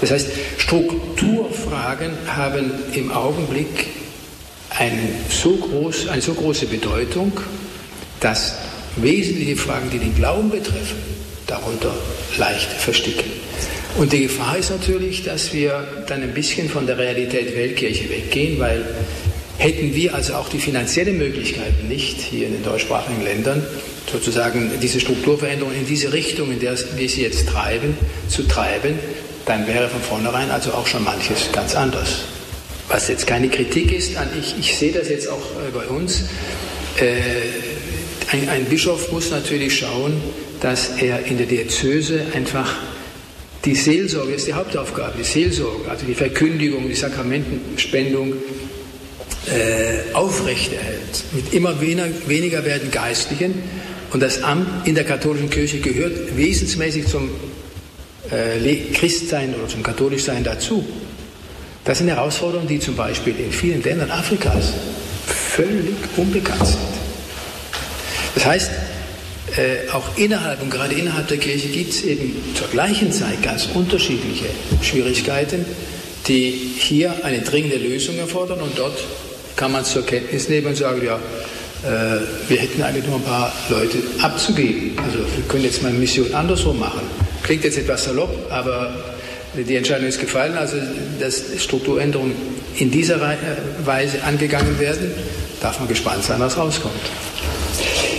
[0.01, 3.87] Das heißt, Strukturfragen haben im Augenblick
[5.31, 7.33] so, groß, eine so große Bedeutung,
[8.19, 8.57] dass
[8.97, 11.14] wesentliche Fragen, die den Glauben betreffen,
[11.55, 11.95] darunter
[12.37, 13.31] leicht versticken.
[13.97, 18.59] Und die Gefahr ist natürlich, dass wir dann ein bisschen von der Realität Weltkirche weggehen,
[18.59, 18.85] weil
[19.59, 23.65] hätten wir also auch die finanziellen Möglichkeiten nicht hier in den deutschsprachigen Ländern,
[24.11, 27.97] sozusagen diese Strukturveränderungen in diese Richtung, in der wir sie jetzt treiben,
[28.29, 28.99] zu treiben,
[29.47, 32.25] dann wäre von vornherein also auch schon manches ganz anders.
[32.89, 36.25] Was jetzt keine Kritik ist an, ich, ich sehe das jetzt auch äh, bei uns,
[37.01, 37.17] äh,
[38.33, 40.21] ein, ein Bischof muss natürlich schauen,
[40.65, 42.75] dass er in der Diözese einfach
[43.67, 48.33] die Seelsorge ist die Hauptaufgabe, die Seelsorge, also die Verkündigung, die Sakramentenspendung
[49.47, 51.25] äh, aufrechterhält.
[51.33, 53.63] Mit immer weniger, weniger werden Geistlichen
[54.11, 57.29] und das Amt in der katholischen Kirche gehört wesensmäßig zum
[58.31, 60.83] äh, Christsein oder zum Katholischsein dazu.
[61.85, 64.73] Das sind Herausforderungen, die zum Beispiel in vielen Ländern Afrikas
[65.27, 66.79] völlig unbekannt sind.
[68.35, 68.71] Das heißt,
[69.57, 73.69] äh, auch innerhalb und gerade innerhalb der Kirche gibt es eben zur gleichen Zeit ganz
[73.73, 74.47] unterschiedliche
[74.83, 75.65] Schwierigkeiten,
[76.27, 78.99] die hier eine dringende Lösung erfordern und dort
[79.57, 81.17] kann man zur Kenntnis nehmen und sagen, ja,
[81.85, 84.99] äh, wir hätten eigentlich nur ein paar Leute abzugeben.
[85.05, 87.03] Also wir können jetzt mal eine Mission andersrum machen.
[87.43, 88.95] Klingt jetzt etwas salopp, aber
[89.55, 90.77] die Entscheidung ist gefallen, also
[91.21, 92.35] dass Strukturänderungen
[92.77, 93.21] in dieser
[93.85, 95.13] Weise angegangen werden,
[95.61, 96.95] darf man gespannt sein, was rauskommt.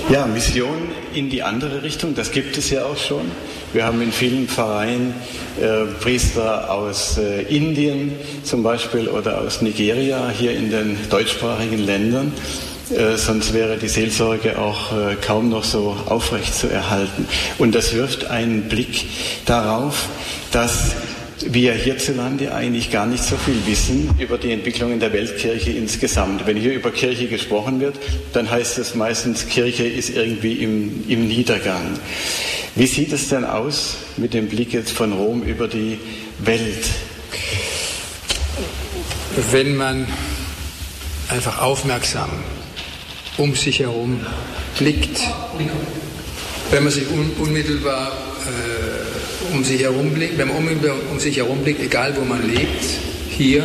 [0.08, 3.32] Ja, Mission in die andere Richtung, das gibt es ja auch schon.
[3.74, 5.15] Wir haben in vielen Vereinen
[5.60, 8.13] äh, Priester aus äh, Indien
[8.44, 12.34] zum Beispiel oder aus Nigeria hier in den deutschsprachigen Ländern.
[12.91, 17.28] Äh, sonst wäre die Seelsorge auch äh, kaum noch so aufrecht zu erhalten.
[17.58, 19.08] Und das wirft einen Blick
[19.48, 20.08] darauf,
[20.52, 20.91] dass
[21.41, 26.48] wir hierzulande eigentlich gar nicht so viel wissen über die Entwicklungen der Weltkirche insgesamt.
[26.48, 27.98] Wenn hier über Kirche gesprochen wird,
[28.34, 32.00] dann heißt es meistens, Kirche ist irgendwie im, im Niedergang.
[32.76, 35.98] Wie sieht es denn aus mit dem Blick jetzt von Rom über die
[36.39, 36.86] Welt?
[39.52, 40.08] Wenn man
[41.30, 42.30] einfach aufmerksam
[43.38, 44.21] um sich herum
[44.78, 45.19] blickt,
[46.76, 50.58] wenn man sich un unmittelbar äh, um sich herum blickt, wenn man
[51.10, 52.84] um sich herum blickt, egal wo man lebt,
[53.30, 53.64] hier,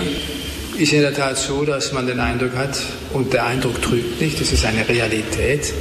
[0.79, 2.79] ist in der Tat so, dass man den Eindruck hat,
[3.13, 5.73] und der Eindruck trügt nicht, das ist eine Realität,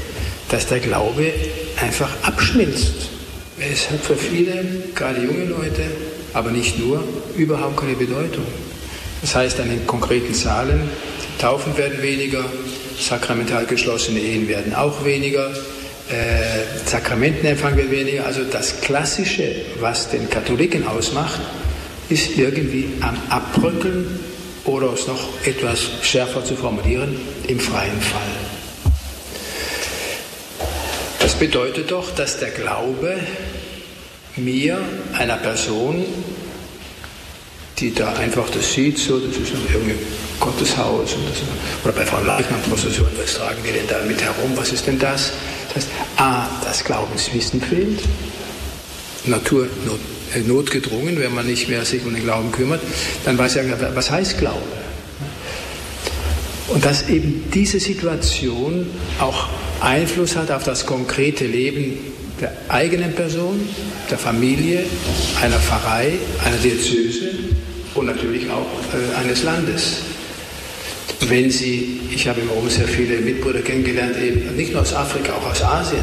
[0.50, 1.32] dass der Glaube
[1.80, 3.10] einfach abschmilzt.
[3.60, 4.65] Es hat für viele,
[4.96, 5.84] gerade junge Leute,
[6.34, 7.04] aber nicht nur,
[7.38, 8.46] überhaupt keine Bedeutung.
[9.22, 10.89] Das heißt, an den konkreten Zahlen,
[11.38, 12.44] Taufen werden weniger,
[13.00, 15.52] sakramental geschlossene Ehen werden auch weniger,
[16.10, 18.26] äh, Sakramentenempfang wird weniger.
[18.26, 21.39] Also das Klassische, was den Katholiken ausmacht,
[22.10, 24.19] ist irgendwie am Abbröckeln
[24.65, 27.15] oder es noch etwas schärfer zu formulieren,
[27.48, 28.22] im freien Fall.
[31.19, 33.19] Das bedeutet doch, dass der Glaube
[34.36, 34.80] mir,
[35.13, 36.06] einer Person,
[37.80, 39.96] die da einfach das sieht, so, das ist irgendwie
[40.39, 41.42] Gotteshaus und das,
[41.84, 45.32] oder bei Frau Leichmann-Prozession, was tragen die denn da mit herum, was ist denn das?
[45.74, 45.86] Das
[46.18, 48.00] A, das Glaubenswissen fehlt,
[49.26, 50.00] Natur not,
[50.36, 52.82] äh, notgedrungen, wenn man nicht mehr sich um den Glauben kümmert,
[53.26, 53.63] dann weiß ja,
[53.94, 54.62] was heißt Glaube?
[56.68, 58.88] Und dass eben diese Situation
[59.20, 59.48] auch
[59.82, 61.98] Einfluss hat auf das konkrete Leben
[62.42, 63.60] der eigenen Person,
[64.10, 64.84] der Familie,
[65.42, 66.13] einer Pfarrei,
[66.46, 67.49] einer Diözese
[68.00, 69.98] und natürlich auch äh, eines Landes
[71.28, 75.34] wenn Sie, ich habe im Rom sehr viele Mitbrüder kennengelernt, eben nicht nur aus Afrika,
[75.34, 76.00] auch aus Asien.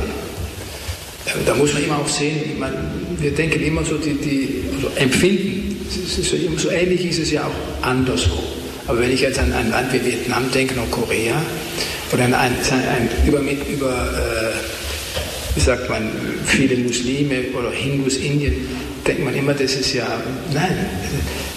[1.27, 2.73] Äh, da muss man immer auch sehen, man,
[3.19, 6.23] wir denken immer so, die, die also empfinden, so,
[6.57, 8.43] so, ähnlich ist es ja auch anderswo.
[8.87, 11.35] Aber wenn ich jetzt an ein Land wie Vietnam denke, oder Korea,
[12.13, 16.11] oder an ein, ein, über, über äh, wie sagt man,
[16.45, 18.55] viele Muslime oder Hindus, Indien,
[19.07, 20.07] denkt man immer, das ist ja,
[20.53, 20.77] nein,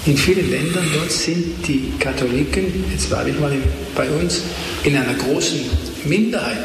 [0.05, 3.51] in vielen Ländern dort sind die Katholiken, jetzt war ich mal
[3.95, 4.43] bei uns,
[4.83, 5.59] in einer großen
[6.05, 6.57] Minderheit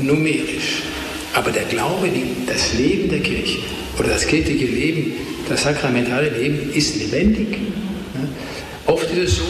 [0.00, 0.82] numerisch.
[1.34, 2.08] Aber der Glaube,
[2.46, 3.58] das Leben der Kirche
[3.98, 5.12] oder das kirchliche Leben,
[5.48, 7.58] das sakramentale Leben ist lebendig.
[8.86, 9.44] Oft ist es so,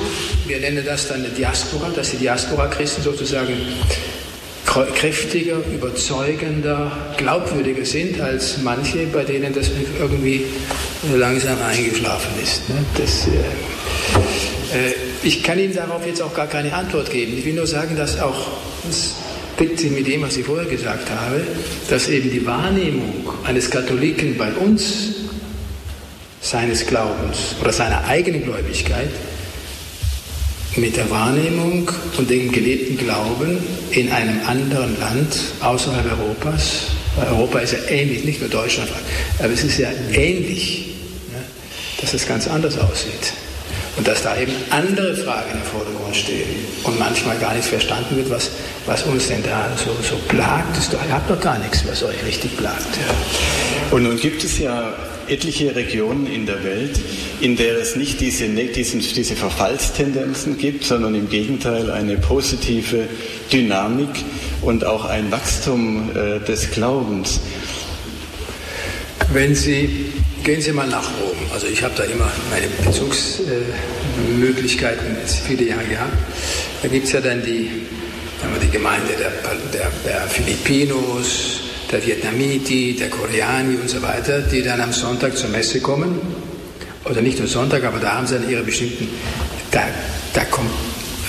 [0.46, 3.54] wir nennen das dann eine Diaspora, dass die Diaspora-Christen sozusagen
[4.64, 9.70] kräftiger, überzeugender, glaubwürdiger sind als manche, bei denen das
[10.00, 10.44] irgendwie
[11.12, 12.68] langsam eingeschlafen ist.
[12.68, 12.76] Ne?
[12.96, 17.36] Das, äh, äh, ich kann Ihnen darauf jetzt auch gar keine Antwort geben.
[17.38, 18.48] Ich will nur sagen, dass auch,
[18.86, 19.14] das
[19.58, 21.42] deckt sich mit dem, was ich vorher gesagt habe,
[21.88, 25.14] dass eben die Wahrnehmung eines Katholiken bei uns,
[26.40, 29.08] seines Glaubens oder seiner eigenen Gläubigkeit,
[30.76, 33.58] mit der Wahrnehmung und dem gelebten Glauben
[33.92, 36.88] in einem anderen Land außerhalb Europas.
[37.16, 38.90] Europa ist ja ähnlich, nicht nur Deutschland,
[39.38, 40.94] aber es ist ja ähnlich,
[41.32, 41.42] ne,
[42.00, 43.32] dass es ganz anders aussieht.
[43.96, 46.48] Und dass da eben andere Fragen im Vordergrund stehen
[46.82, 48.50] und manchmal gar nicht verstanden wird, was,
[48.86, 50.76] was uns denn da so, so plagt.
[50.92, 52.88] Ihr habt doch gar nichts, was euch richtig plagt.
[52.96, 53.94] Ja.
[53.96, 54.92] Und nun gibt es ja
[55.28, 56.98] etliche Regionen in der Welt,
[57.40, 63.08] in der es nicht diese, diesen, diese Verfallstendenzen gibt, sondern im Gegenteil eine positive
[63.52, 64.24] Dynamik
[64.62, 67.40] und auch ein Wachstum äh, des Glaubens.
[69.32, 70.12] Wenn Sie
[70.44, 71.36] Gehen Sie mal nach Rom.
[71.54, 76.12] Also ich habe da immer meine Bezugsmöglichkeiten äh, viele Jahre gehabt.
[76.82, 77.70] Da gibt es ja dann die,
[78.62, 79.32] die Gemeinde der,
[79.72, 81.62] der, der Filipinos,
[81.94, 86.20] der Vietnamiti, der Koreani und so weiter, die dann am Sonntag zur Messe kommen.
[87.04, 89.08] Oder nicht nur Sonntag, aber da haben sie dann ihre bestimmten,
[89.70, 89.82] da,
[90.32, 90.70] da kommt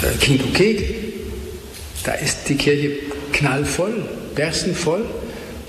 [0.01, 0.95] äh, Kind und Kegel.
[2.03, 2.97] Da ist die Kirche
[3.31, 5.05] knallvoll, berstenvoll.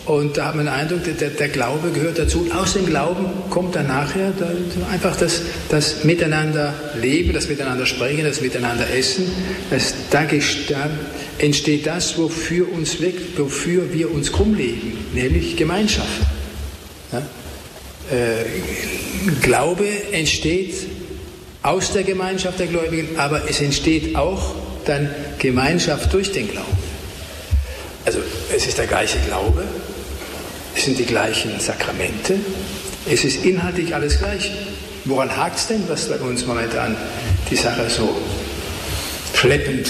[0.07, 2.43] Und da hat man den Eindruck, der, der, Glaube gehört dazu.
[2.43, 4.49] Und aus dem Glauben kommt dann nachher da,
[4.93, 9.27] einfach das, das Miteinander leben, das Miteinander sprechen, das Miteinander essen.
[9.69, 10.25] Das, da,
[11.39, 12.99] entsteht das, wofür, uns,
[13.37, 16.23] wofür wir uns krumm leben, nämlich Gemeinschaft.
[17.11, 17.19] Ja?
[18.17, 18.45] Äh,
[19.43, 20.75] Glaube entsteht
[21.63, 26.79] aus der Gemeinschaft der Gläubigen, aber es entsteht auch dann Gemeinschaft durch den Glauben.
[28.05, 28.21] Also
[28.55, 29.65] es ist der gleiche Glaube,
[30.77, 32.39] es sind die gleichen Sakramente.
[33.11, 34.51] Es ist inhaltlich alles gleich.
[35.07, 36.97] Woran hakt es denn, was bei uns momentan
[37.51, 38.17] die Sache so
[39.35, 39.89] schleppend,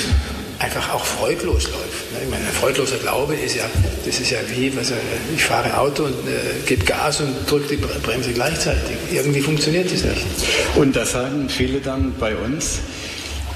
[0.59, 2.13] einfach auch freudlos läuft?
[2.13, 2.19] Ne?
[2.25, 3.65] Ich meine, ein freudloser Glaube ist ja,
[4.05, 4.93] das ist ja wie, was,
[5.35, 8.97] ich fahre Auto und äh, gebe Gas und drücke die Bremse gleichzeitig.
[9.11, 10.27] Irgendwie funktioniert das nicht.
[10.77, 12.79] Und da sagen viele dann bei uns,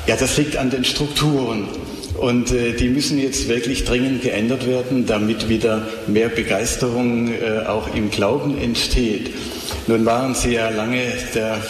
[0.07, 1.69] ja, das liegt an den Strukturen.
[2.19, 7.95] Und äh, die müssen jetzt wirklich dringend geändert werden, damit wieder mehr Begeisterung äh, auch
[7.95, 9.31] im Glauben entsteht.
[9.87, 11.03] Nun waren Sie ja lange
[11.35, 11.61] der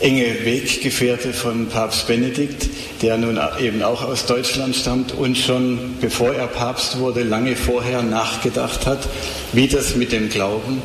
[0.00, 2.68] enge Weggefährte von Papst Benedikt,
[3.02, 8.02] der nun eben auch aus Deutschland stammt und schon bevor er Papst wurde, lange vorher
[8.02, 9.08] nachgedacht hat,
[9.52, 10.82] wie das mit dem Glauben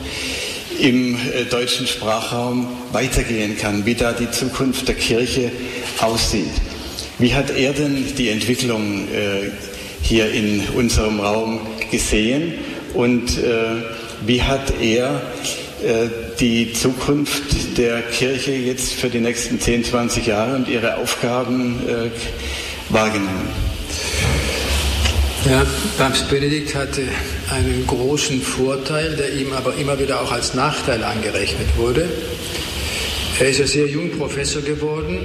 [0.80, 5.52] im äh, deutschen Sprachraum weitergehen kann, wie da die Zukunft der Kirche
[6.00, 6.52] aussieht.
[7.18, 9.50] Wie hat er denn die Entwicklung äh,
[10.02, 12.56] hier in unserem Raum gesehen
[12.94, 13.84] und äh,
[14.26, 15.22] wie hat er
[15.82, 16.08] äh,
[16.40, 22.10] die Zukunft der Kirche jetzt für die nächsten 10, 20 Jahre und ihre Aufgaben äh,
[22.94, 23.48] wahrgenommen?
[25.50, 25.66] Ja,
[25.98, 27.04] Papst Benedikt hatte
[27.50, 32.10] einen großen Vorteil, der ihm aber immer wieder auch als Nachteil angerechnet wurde.
[33.40, 35.20] Er ist ja sehr jung Professor geworden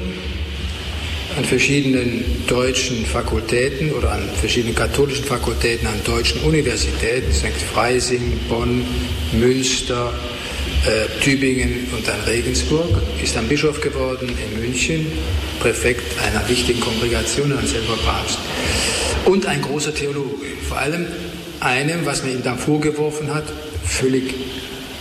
[1.36, 7.60] an verschiedenen deutschen Fakultäten oder an verschiedenen katholischen Fakultäten an deutschen Universitäten, St.
[7.72, 8.84] Freising, Bonn,
[9.32, 10.12] Münster,
[10.86, 12.88] äh, Tübingen und dann Regensburg,
[13.22, 15.06] ist dann Bischof geworden in München,
[15.60, 18.38] Präfekt einer wichtigen Kongregation und selber Papst.
[19.26, 21.06] Und ein großer Theologe, vor allem
[21.60, 23.44] einem, was man ihm dann vorgeworfen hat,
[23.84, 24.34] völlig,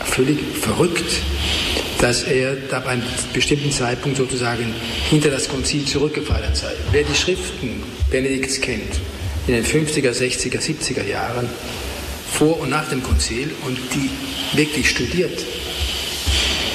[0.04, 1.12] völlig verrückt,
[2.00, 4.74] dass er bei einem bestimmten Zeitpunkt sozusagen
[5.10, 6.72] hinter das Konzil zurückgefallen sei.
[6.92, 8.94] Wer die Schriften Benedikts kennt,
[9.48, 11.50] in den 50er, 60er, 70er Jahren,
[12.32, 14.10] vor und nach dem Konzil und die
[14.58, 15.44] wirklich studiert,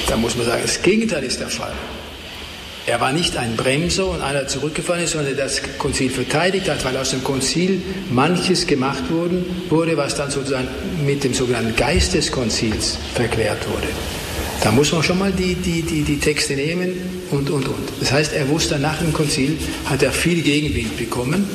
[0.07, 1.73] da muss man sagen, das Gegenteil ist der Fall.
[2.87, 6.95] Er war nicht ein Bremser und einer zurückgefallen ist, sondern das Konzil verteidigt hat, weil
[6.97, 10.67] aus dem Konzil manches gemacht wurde, was dann sozusagen
[11.03, 13.87] mit dem sogenannten Geist des Konzils verklärt wurde.
[14.61, 16.91] Da muss man schon mal die, die, die, die Texte nehmen
[17.31, 17.89] und, und, und.
[17.99, 21.47] Das heißt, er wusste nach dem Konzil, hat er viel Gegenwind bekommen.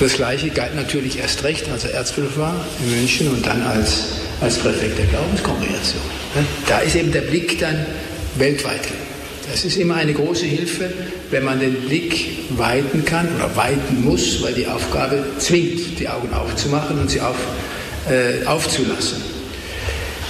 [0.00, 4.04] Das Gleiche galt natürlich erst recht, als er Erzbischof war in München und dann als,
[4.40, 6.02] als Präfekt der Glaubenskongregation.
[6.66, 7.84] Da ist eben der Blick dann
[8.36, 8.88] weltweit
[9.50, 10.90] Das ist immer eine große Hilfe,
[11.30, 16.32] wenn man den Blick weiten kann oder weiten muss, weil die Aufgabe zwingt, die Augen
[16.32, 17.36] aufzumachen und sie auf,
[18.08, 19.29] äh, aufzulassen.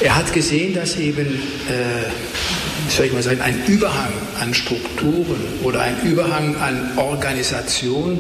[0.03, 5.81] Er hat gesehen, dass eben, äh, soll ich mal sagen, ein Überhang an Strukturen oder
[5.83, 8.19] ein Überhang an Organisation,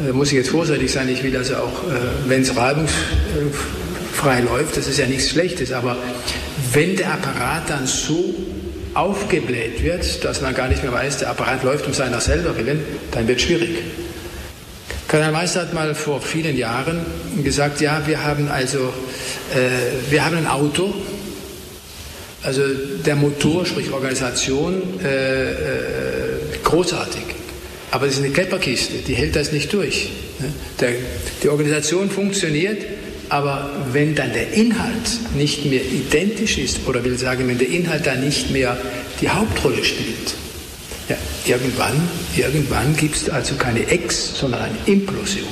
[0.00, 4.78] äh, muss ich jetzt vorsichtig sein, ich will also auch, äh, wenn es reibungsfrei läuft,
[4.78, 5.98] das ist ja nichts Schlechtes, aber
[6.72, 8.34] wenn der Apparat dann so
[8.94, 12.80] aufgebläht wird, dass man gar nicht mehr weiß, der Apparat läuft um seiner selber willen,
[13.10, 13.82] dann wird es schwierig.
[15.12, 17.04] Kardinal Meister hat mal vor vielen Jahren
[17.44, 18.78] gesagt, ja, wir haben also,
[19.54, 20.94] äh, wir haben ein Auto,
[22.42, 22.62] also
[23.04, 25.56] der Motor, sprich Organisation, äh, äh,
[26.62, 27.24] großartig.
[27.90, 30.08] Aber das ist eine Klepperkiste, die hält das nicht durch.
[30.38, 30.48] Ne?
[30.80, 30.92] Der,
[31.42, 32.82] die Organisation funktioniert,
[33.28, 38.06] aber wenn dann der Inhalt nicht mehr identisch ist, oder will sagen, wenn der Inhalt
[38.06, 38.78] dann nicht mehr
[39.20, 40.36] die Hauptrolle spielt,
[41.12, 42.00] ja, irgendwann,
[42.36, 45.48] irgendwann gibt es also keine Ex, sondern eine Implosion.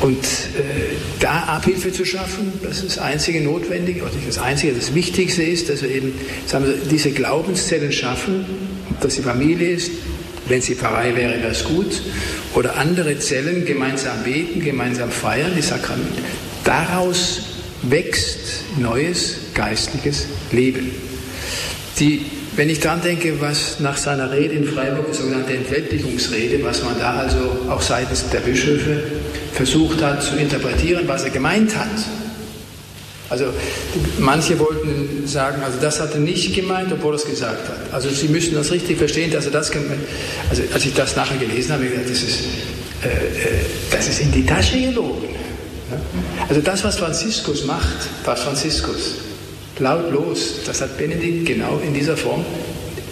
[0.00, 4.72] Und äh, da Abhilfe zu schaffen, das ist das einzige Notwendige, oder nicht das einzige,
[4.72, 6.12] das Wichtigste ist, dass wir eben
[6.46, 8.44] sagen wir, diese Glaubenszellen schaffen,
[9.00, 9.90] dass die Familie ist,
[10.46, 12.00] wenn sie Pfarrei wäre, wäre es gut,
[12.54, 16.22] oder andere Zellen gemeinsam beten, gemeinsam feiern, die Sakramente.
[16.64, 17.40] Daraus
[17.82, 20.90] wächst neues geistliches Leben.
[21.98, 22.24] Die
[22.58, 26.98] wenn ich daran denke, was nach seiner Rede in Freiburg, die sogenannte Entweltlichungsrede, was man
[26.98, 27.38] da also
[27.70, 29.00] auch seitens der Bischöfe
[29.52, 31.86] versucht hat zu interpretieren, was er gemeint hat.
[33.30, 33.44] Also
[34.18, 37.94] manche wollten sagen, also das hat er nicht gemeint, obwohl er es gesagt hat.
[37.94, 40.00] Also Sie müssen das richtig verstehen, dass er das gemeint
[40.50, 42.40] Also als ich das nachher gelesen habe, habe ich gedacht, das ist,
[43.04, 43.60] äh, äh,
[43.92, 45.28] das ist in die Tasche gelogen.
[46.48, 49.27] Also das, was Franziskus macht, was Franziskus
[49.80, 50.64] lautlos.
[50.66, 52.44] Das hat Benedikt genau in dieser Form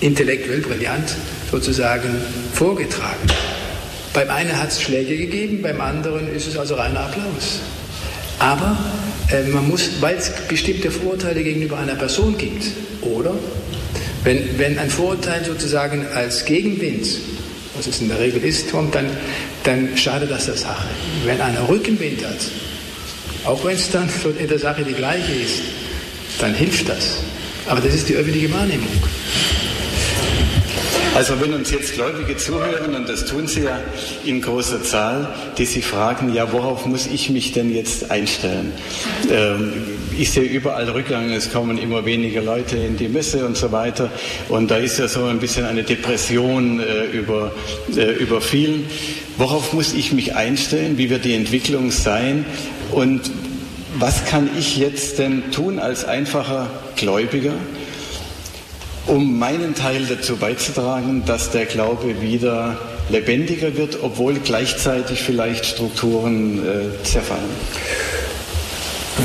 [0.00, 1.14] intellektuell brillant
[1.50, 2.10] sozusagen
[2.52, 3.26] vorgetragen.
[4.12, 7.60] Beim einen hat es Schläge gegeben, beim anderen ist es also reiner Applaus.
[8.38, 8.76] Aber
[9.30, 12.64] äh, man muss, weil es bestimmte Vorurteile gegenüber einer Person gibt,
[13.02, 13.34] oder
[14.24, 17.06] wenn, wenn ein Vorurteil sozusagen als Gegenwind,
[17.76, 19.06] was es in der Regel ist, kommt, dann,
[19.64, 20.88] dann schadet das der Sache.
[21.24, 22.38] Wenn einer Rückenwind hat,
[23.44, 24.08] auch wenn es dann
[24.38, 25.60] in der Sache die gleiche ist,
[26.38, 27.18] dann hilft das.
[27.66, 28.88] Aber das ist die öffentliche Wahrnehmung.
[31.16, 33.80] Also wenn uns jetzt Gläubige zuhören, und das tun sie ja
[34.26, 38.70] in großer Zahl, die sich fragen, ja, worauf muss ich mich denn jetzt einstellen?
[39.32, 39.72] Ähm,
[40.18, 44.10] ich sehe überall Rückgang, es kommen immer weniger Leute in die Messe und so weiter.
[44.50, 47.54] Und da ist ja so ein bisschen eine Depression äh, über,
[47.96, 48.84] äh, über vielen.
[49.38, 50.98] Worauf muss ich mich einstellen?
[50.98, 52.44] Wie wird die Entwicklung sein?
[52.92, 53.30] Und
[53.98, 57.54] was kann ich jetzt denn tun als einfacher Gläubiger,
[59.06, 62.78] um meinen Teil dazu beizutragen, dass der Glaube wieder
[63.08, 67.44] lebendiger wird, obwohl gleichzeitig vielleicht Strukturen äh, zerfallen?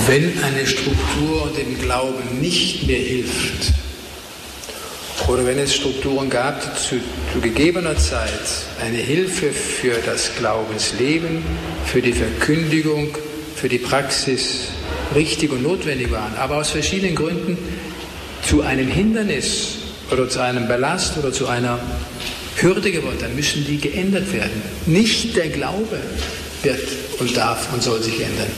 [0.07, 3.73] Wenn eine Struktur dem Glauben nicht mehr hilft,
[5.27, 6.95] oder wenn es Strukturen gab, die zu,
[7.31, 8.31] zu, gegebener Zeit
[8.81, 11.43] eine Hilfe für das Glaubensleben,
[11.85, 13.09] für die Verkündigung,
[13.61, 14.69] für die Praxis
[15.13, 17.59] richtig und notwendig waren, aber aus verschiedenen Gründen
[18.41, 19.77] zu einem Hindernis
[20.11, 21.77] oder zu einem Ballast oder zu einer
[22.55, 24.63] Hürde geworden, dann müssen die geändert werden.
[24.87, 25.99] Nicht der Glaube
[26.63, 26.87] wird
[27.19, 28.49] und darf und soll sich ändern.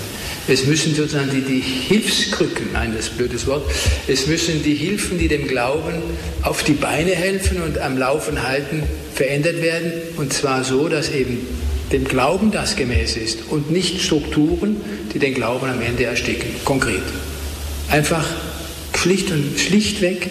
[0.48, 3.70] Es müssen sozusagen die, die Hilfskrücken, nein, das ist ein blödes Wort,
[4.08, 6.02] es müssen die Hilfen, die dem Glauben
[6.44, 8.84] auf die Beine helfen und am Laufen halten,
[9.14, 9.92] verändert werden.
[10.16, 11.46] Und zwar so, dass eben
[11.92, 14.78] dem Glauben das gemäß ist und nicht Strukturen,
[15.14, 16.50] die den Glauben am Ende ersticken.
[16.66, 17.04] Konkret.
[17.90, 18.26] Einfach
[18.96, 20.30] schlicht und schlichtweg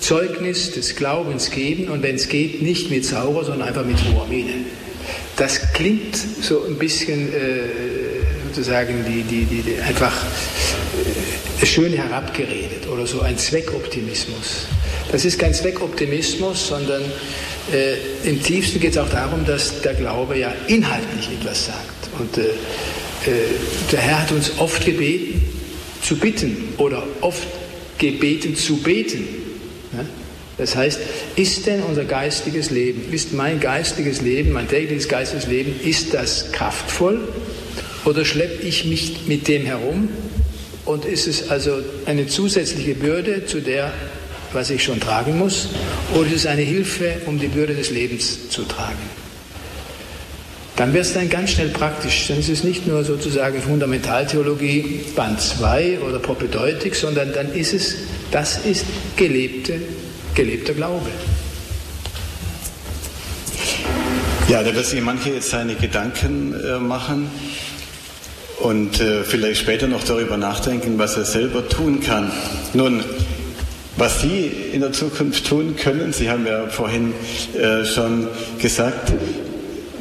[0.00, 4.26] Zeugnis des Glaubens geben und wenn es geht, nicht mit Saurer, sondern einfach mit hoher
[4.26, 4.52] Miene.
[5.36, 7.60] Das klingt so ein bisschen äh,
[8.48, 10.14] sozusagen die, die, die, einfach
[11.62, 14.66] äh, schön herabgeredet oder so ein Zweckoptimismus.
[15.12, 17.02] Das ist kein Zweckoptimismus, sondern
[17.72, 22.08] äh, im tiefsten geht es auch darum, dass der Glaube ja inhaltlich etwas sagt.
[22.18, 23.32] Und äh, äh,
[23.92, 25.42] der Herr hat uns oft gebeten,
[26.02, 27.46] zu bitten oder oft
[27.98, 29.26] gebeten zu beten.
[30.58, 30.98] Das heißt,
[31.36, 36.50] ist denn unser geistiges Leben, ist mein geistiges Leben, mein tägliches geistiges Leben, ist das
[36.50, 37.20] kraftvoll
[38.04, 40.08] oder schleppe ich mich mit dem herum
[40.84, 43.92] und ist es also eine zusätzliche Bürde, zu der
[44.52, 45.68] was ich schon tragen muss,
[46.14, 48.98] oder ist es eine Hilfe, um die Bürde des Lebens zu tragen?
[50.78, 52.28] Dann wird es dann ganz schnell praktisch.
[52.28, 57.96] Dann ist es nicht nur sozusagen Fundamentaltheologie Band 2 oder Propedeutik, sondern dann ist es,
[58.30, 58.86] das ist
[59.16, 59.80] gelebte,
[60.36, 61.10] gelebter Glaube.
[64.48, 67.28] Ja, da wird sich manche jetzt seine Gedanken äh, machen
[68.60, 72.30] und äh, vielleicht später noch darüber nachdenken, was er selber tun kann.
[72.72, 73.02] Nun,
[73.98, 77.12] was Sie in der Zukunft tun können, Sie haben ja vorhin
[77.54, 78.28] äh, schon
[78.60, 79.12] gesagt,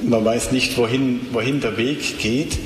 [0.03, 2.57] man weiß nicht, wohin, wohin der Weg geht,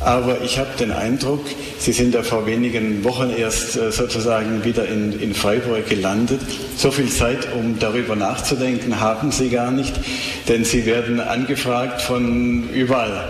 [0.00, 1.44] aber ich habe den Eindruck,
[1.78, 6.40] Sie sind ja vor wenigen Wochen erst äh, sozusagen wieder in, in Freiburg gelandet.
[6.76, 9.94] So viel Zeit, um darüber nachzudenken, haben Sie gar nicht,
[10.48, 13.28] denn Sie werden angefragt von überall.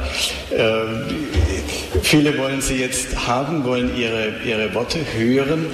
[0.50, 5.66] Äh, viele wollen Sie jetzt haben, wollen Ihre, Ihre Worte hören.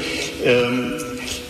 [0.45, 0.95] Ähm,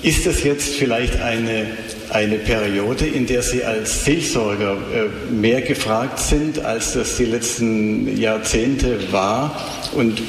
[0.05, 1.67] Ist das jetzt vielleicht eine,
[2.11, 8.15] eine Periode, in der Sie als Seelsorger äh, mehr gefragt sind, als das die letzten
[8.15, 9.59] Jahrzehnte war?
[9.95, 10.21] Und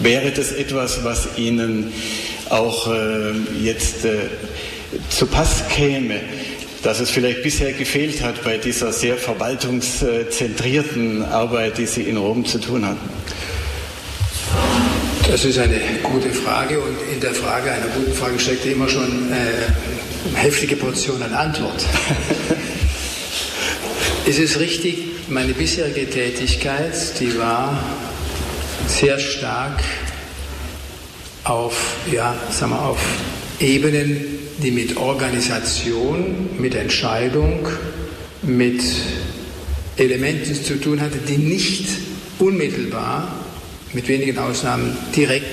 [0.00, 1.94] wäre das etwas, was Ihnen
[2.50, 4.18] auch äh, jetzt äh,
[5.08, 6.20] zu Pass käme?
[6.82, 12.44] dass es vielleicht bisher gefehlt hat bei dieser sehr verwaltungszentrierten Arbeit, die Sie in Rom
[12.44, 13.08] zu tun hatten?
[15.32, 19.32] Das ist eine gute Frage und in der Frage einer guten Frage steckt immer schon
[19.32, 21.86] äh, eine heftige Portion an Antwort.
[24.28, 24.98] es ist richtig,
[25.30, 27.82] meine bisherige Tätigkeit, die war
[28.86, 29.82] sehr stark
[31.44, 33.00] auf, ja, sagen wir, auf
[33.58, 37.66] Ebenen die mit Organisation, mit Entscheidung,
[38.42, 38.82] mit
[39.96, 41.86] Elementen zu tun hatte, die nicht
[42.38, 43.41] unmittelbar,
[43.92, 45.46] mit wenigen Ausnahmen, direkt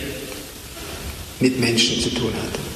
[1.40, 2.70] mit Menschen zu tun hatten.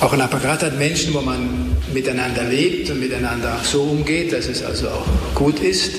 [0.00, 4.62] Auch ein Apparat hat Menschen, wo man miteinander lebt und miteinander so umgeht, dass es
[4.62, 5.90] also auch gut ist.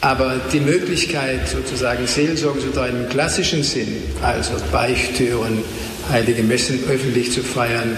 [0.00, 3.88] Aber die Möglichkeit, sozusagen Seelsorge zu im klassischen Sinn,
[4.22, 5.58] also Beichttüren,
[6.10, 7.96] heilige Messen öffentlich zu feiern,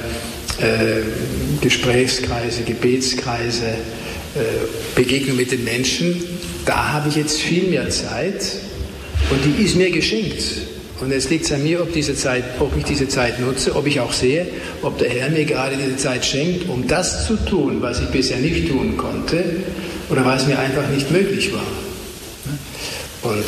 [0.61, 1.03] äh,
[1.61, 4.41] Gesprächskreise, Gebetskreise, äh,
[4.95, 6.25] Begegnung mit den Menschen,
[6.65, 8.45] da habe ich jetzt viel mehr Zeit
[9.31, 10.43] und die ist mir geschenkt.
[11.01, 14.01] Und es liegt an mir, ob, diese Zeit, ob ich diese Zeit nutze, ob ich
[14.01, 14.49] auch sehe,
[14.83, 18.39] ob der Herr mir gerade diese Zeit schenkt, um das zu tun, was ich bisher
[18.39, 19.45] nicht tun konnte
[20.11, 23.31] oder was mir einfach nicht möglich war.
[23.31, 23.45] Und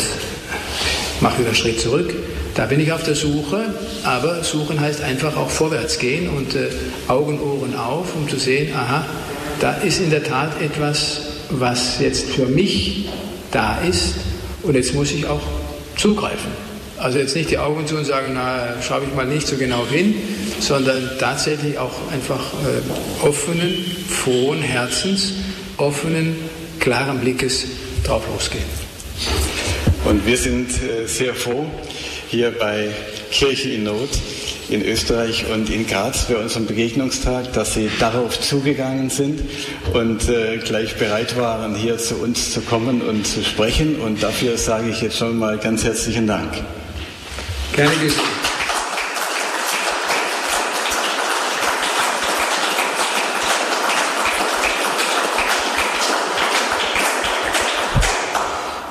[1.16, 2.14] ich mache wieder einen Schritt zurück.
[2.55, 3.74] Da bin ich auf der Suche,
[4.05, 6.68] aber suchen heißt einfach auch vorwärts gehen und äh,
[7.09, 9.07] Augen, Ohren auf, um zu sehen, aha,
[9.61, 13.09] da ist in der Tat etwas, was jetzt für mich
[13.51, 14.14] da ist
[14.62, 15.41] und jetzt muss ich auch
[15.97, 16.51] zugreifen.
[16.99, 19.86] Also jetzt nicht die Augen zu und sagen, na, schaue ich mal nicht so genau
[19.86, 20.14] hin,
[20.61, 23.74] sondern tatsächlich auch einfach äh, offenen,
[24.09, 25.32] frohen Herzens,
[25.78, 26.36] offenen,
[26.78, 27.64] klaren Blickes
[28.05, 28.64] drauf losgehen.
[30.05, 31.66] Und wir sind äh, sehr froh,
[32.28, 32.88] hier bei
[33.30, 34.11] Kirche in Not
[34.71, 39.41] in Österreich und in Graz bei unserem Begegnungstag, dass Sie darauf zugegangen sind
[39.93, 44.01] und äh, gleich bereit waren, hier zu uns zu kommen und zu sprechen.
[44.01, 46.53] Und dafür sage ich jetzt schon mal ganz herzlichen Dank.
[47.75, 48.39] Gerne geschehen.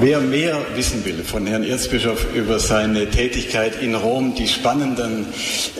[0.01, 5.25] Wer mehr wissen will von Herrn Erzbischof über seine Tätigkeit in Rom, die spannenden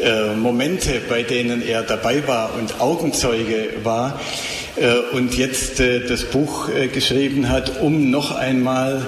[0.04, 4.20] äh, Momente, bei denen er dabei war und Augenzeuge war,
[4.76, 9.08] äh, und jetzt äh, das Buch äh, geschrieben hat, um noch einmal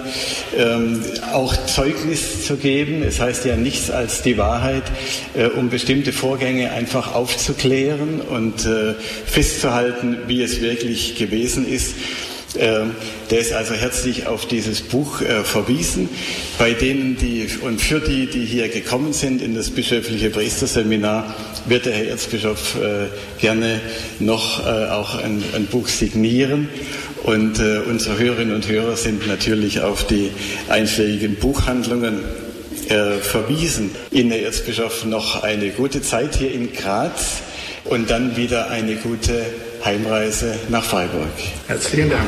[0.58, 1.02] ähm,
[1.34, 3.04] auch Zeugnis zu geben.
[3.04, 4.84] Es heißt ja nichts als die Wahrheit,
[5.34, 8.94] äh, um bestimmte Vorgänge einfach aufzuklären und äh,
[9.26, 11.96] festzuhalten, wie es wirklich gewesen ist.
[12.58, 12.96] Ähm,
[13.30, 16.10] der ist also herzlich auf dieses Buch äh, verwiesen.
[16.58, 21.34] Bei denen, die und für die, die hier gekommen sind in das bischöfliche Priesterseminar,
[21.66, 23.08] wird der Herr Erzbischof äh,
[23.40, 23.80] gerne
[24.20, 26.68] noch äh, auch ein, ein, Buch signieren.
[27.24, 30.32] Und unsere Hörerinnen und Hörer sind natürlich auf die
[30.70, 32.18] einschlägigen Buchhandlungen
[33.22, 33.92] verwiesen.
[34.10, 37.42] Ihnen, Herr Erzbischof, noch eine gute Zeit hier in Graz
[37.86, 39.46] und dann wieder eine gute
[39.84, 41.32] Heimreise nach Freiburg.
[41.68, 42.28] Herzlichen Dank.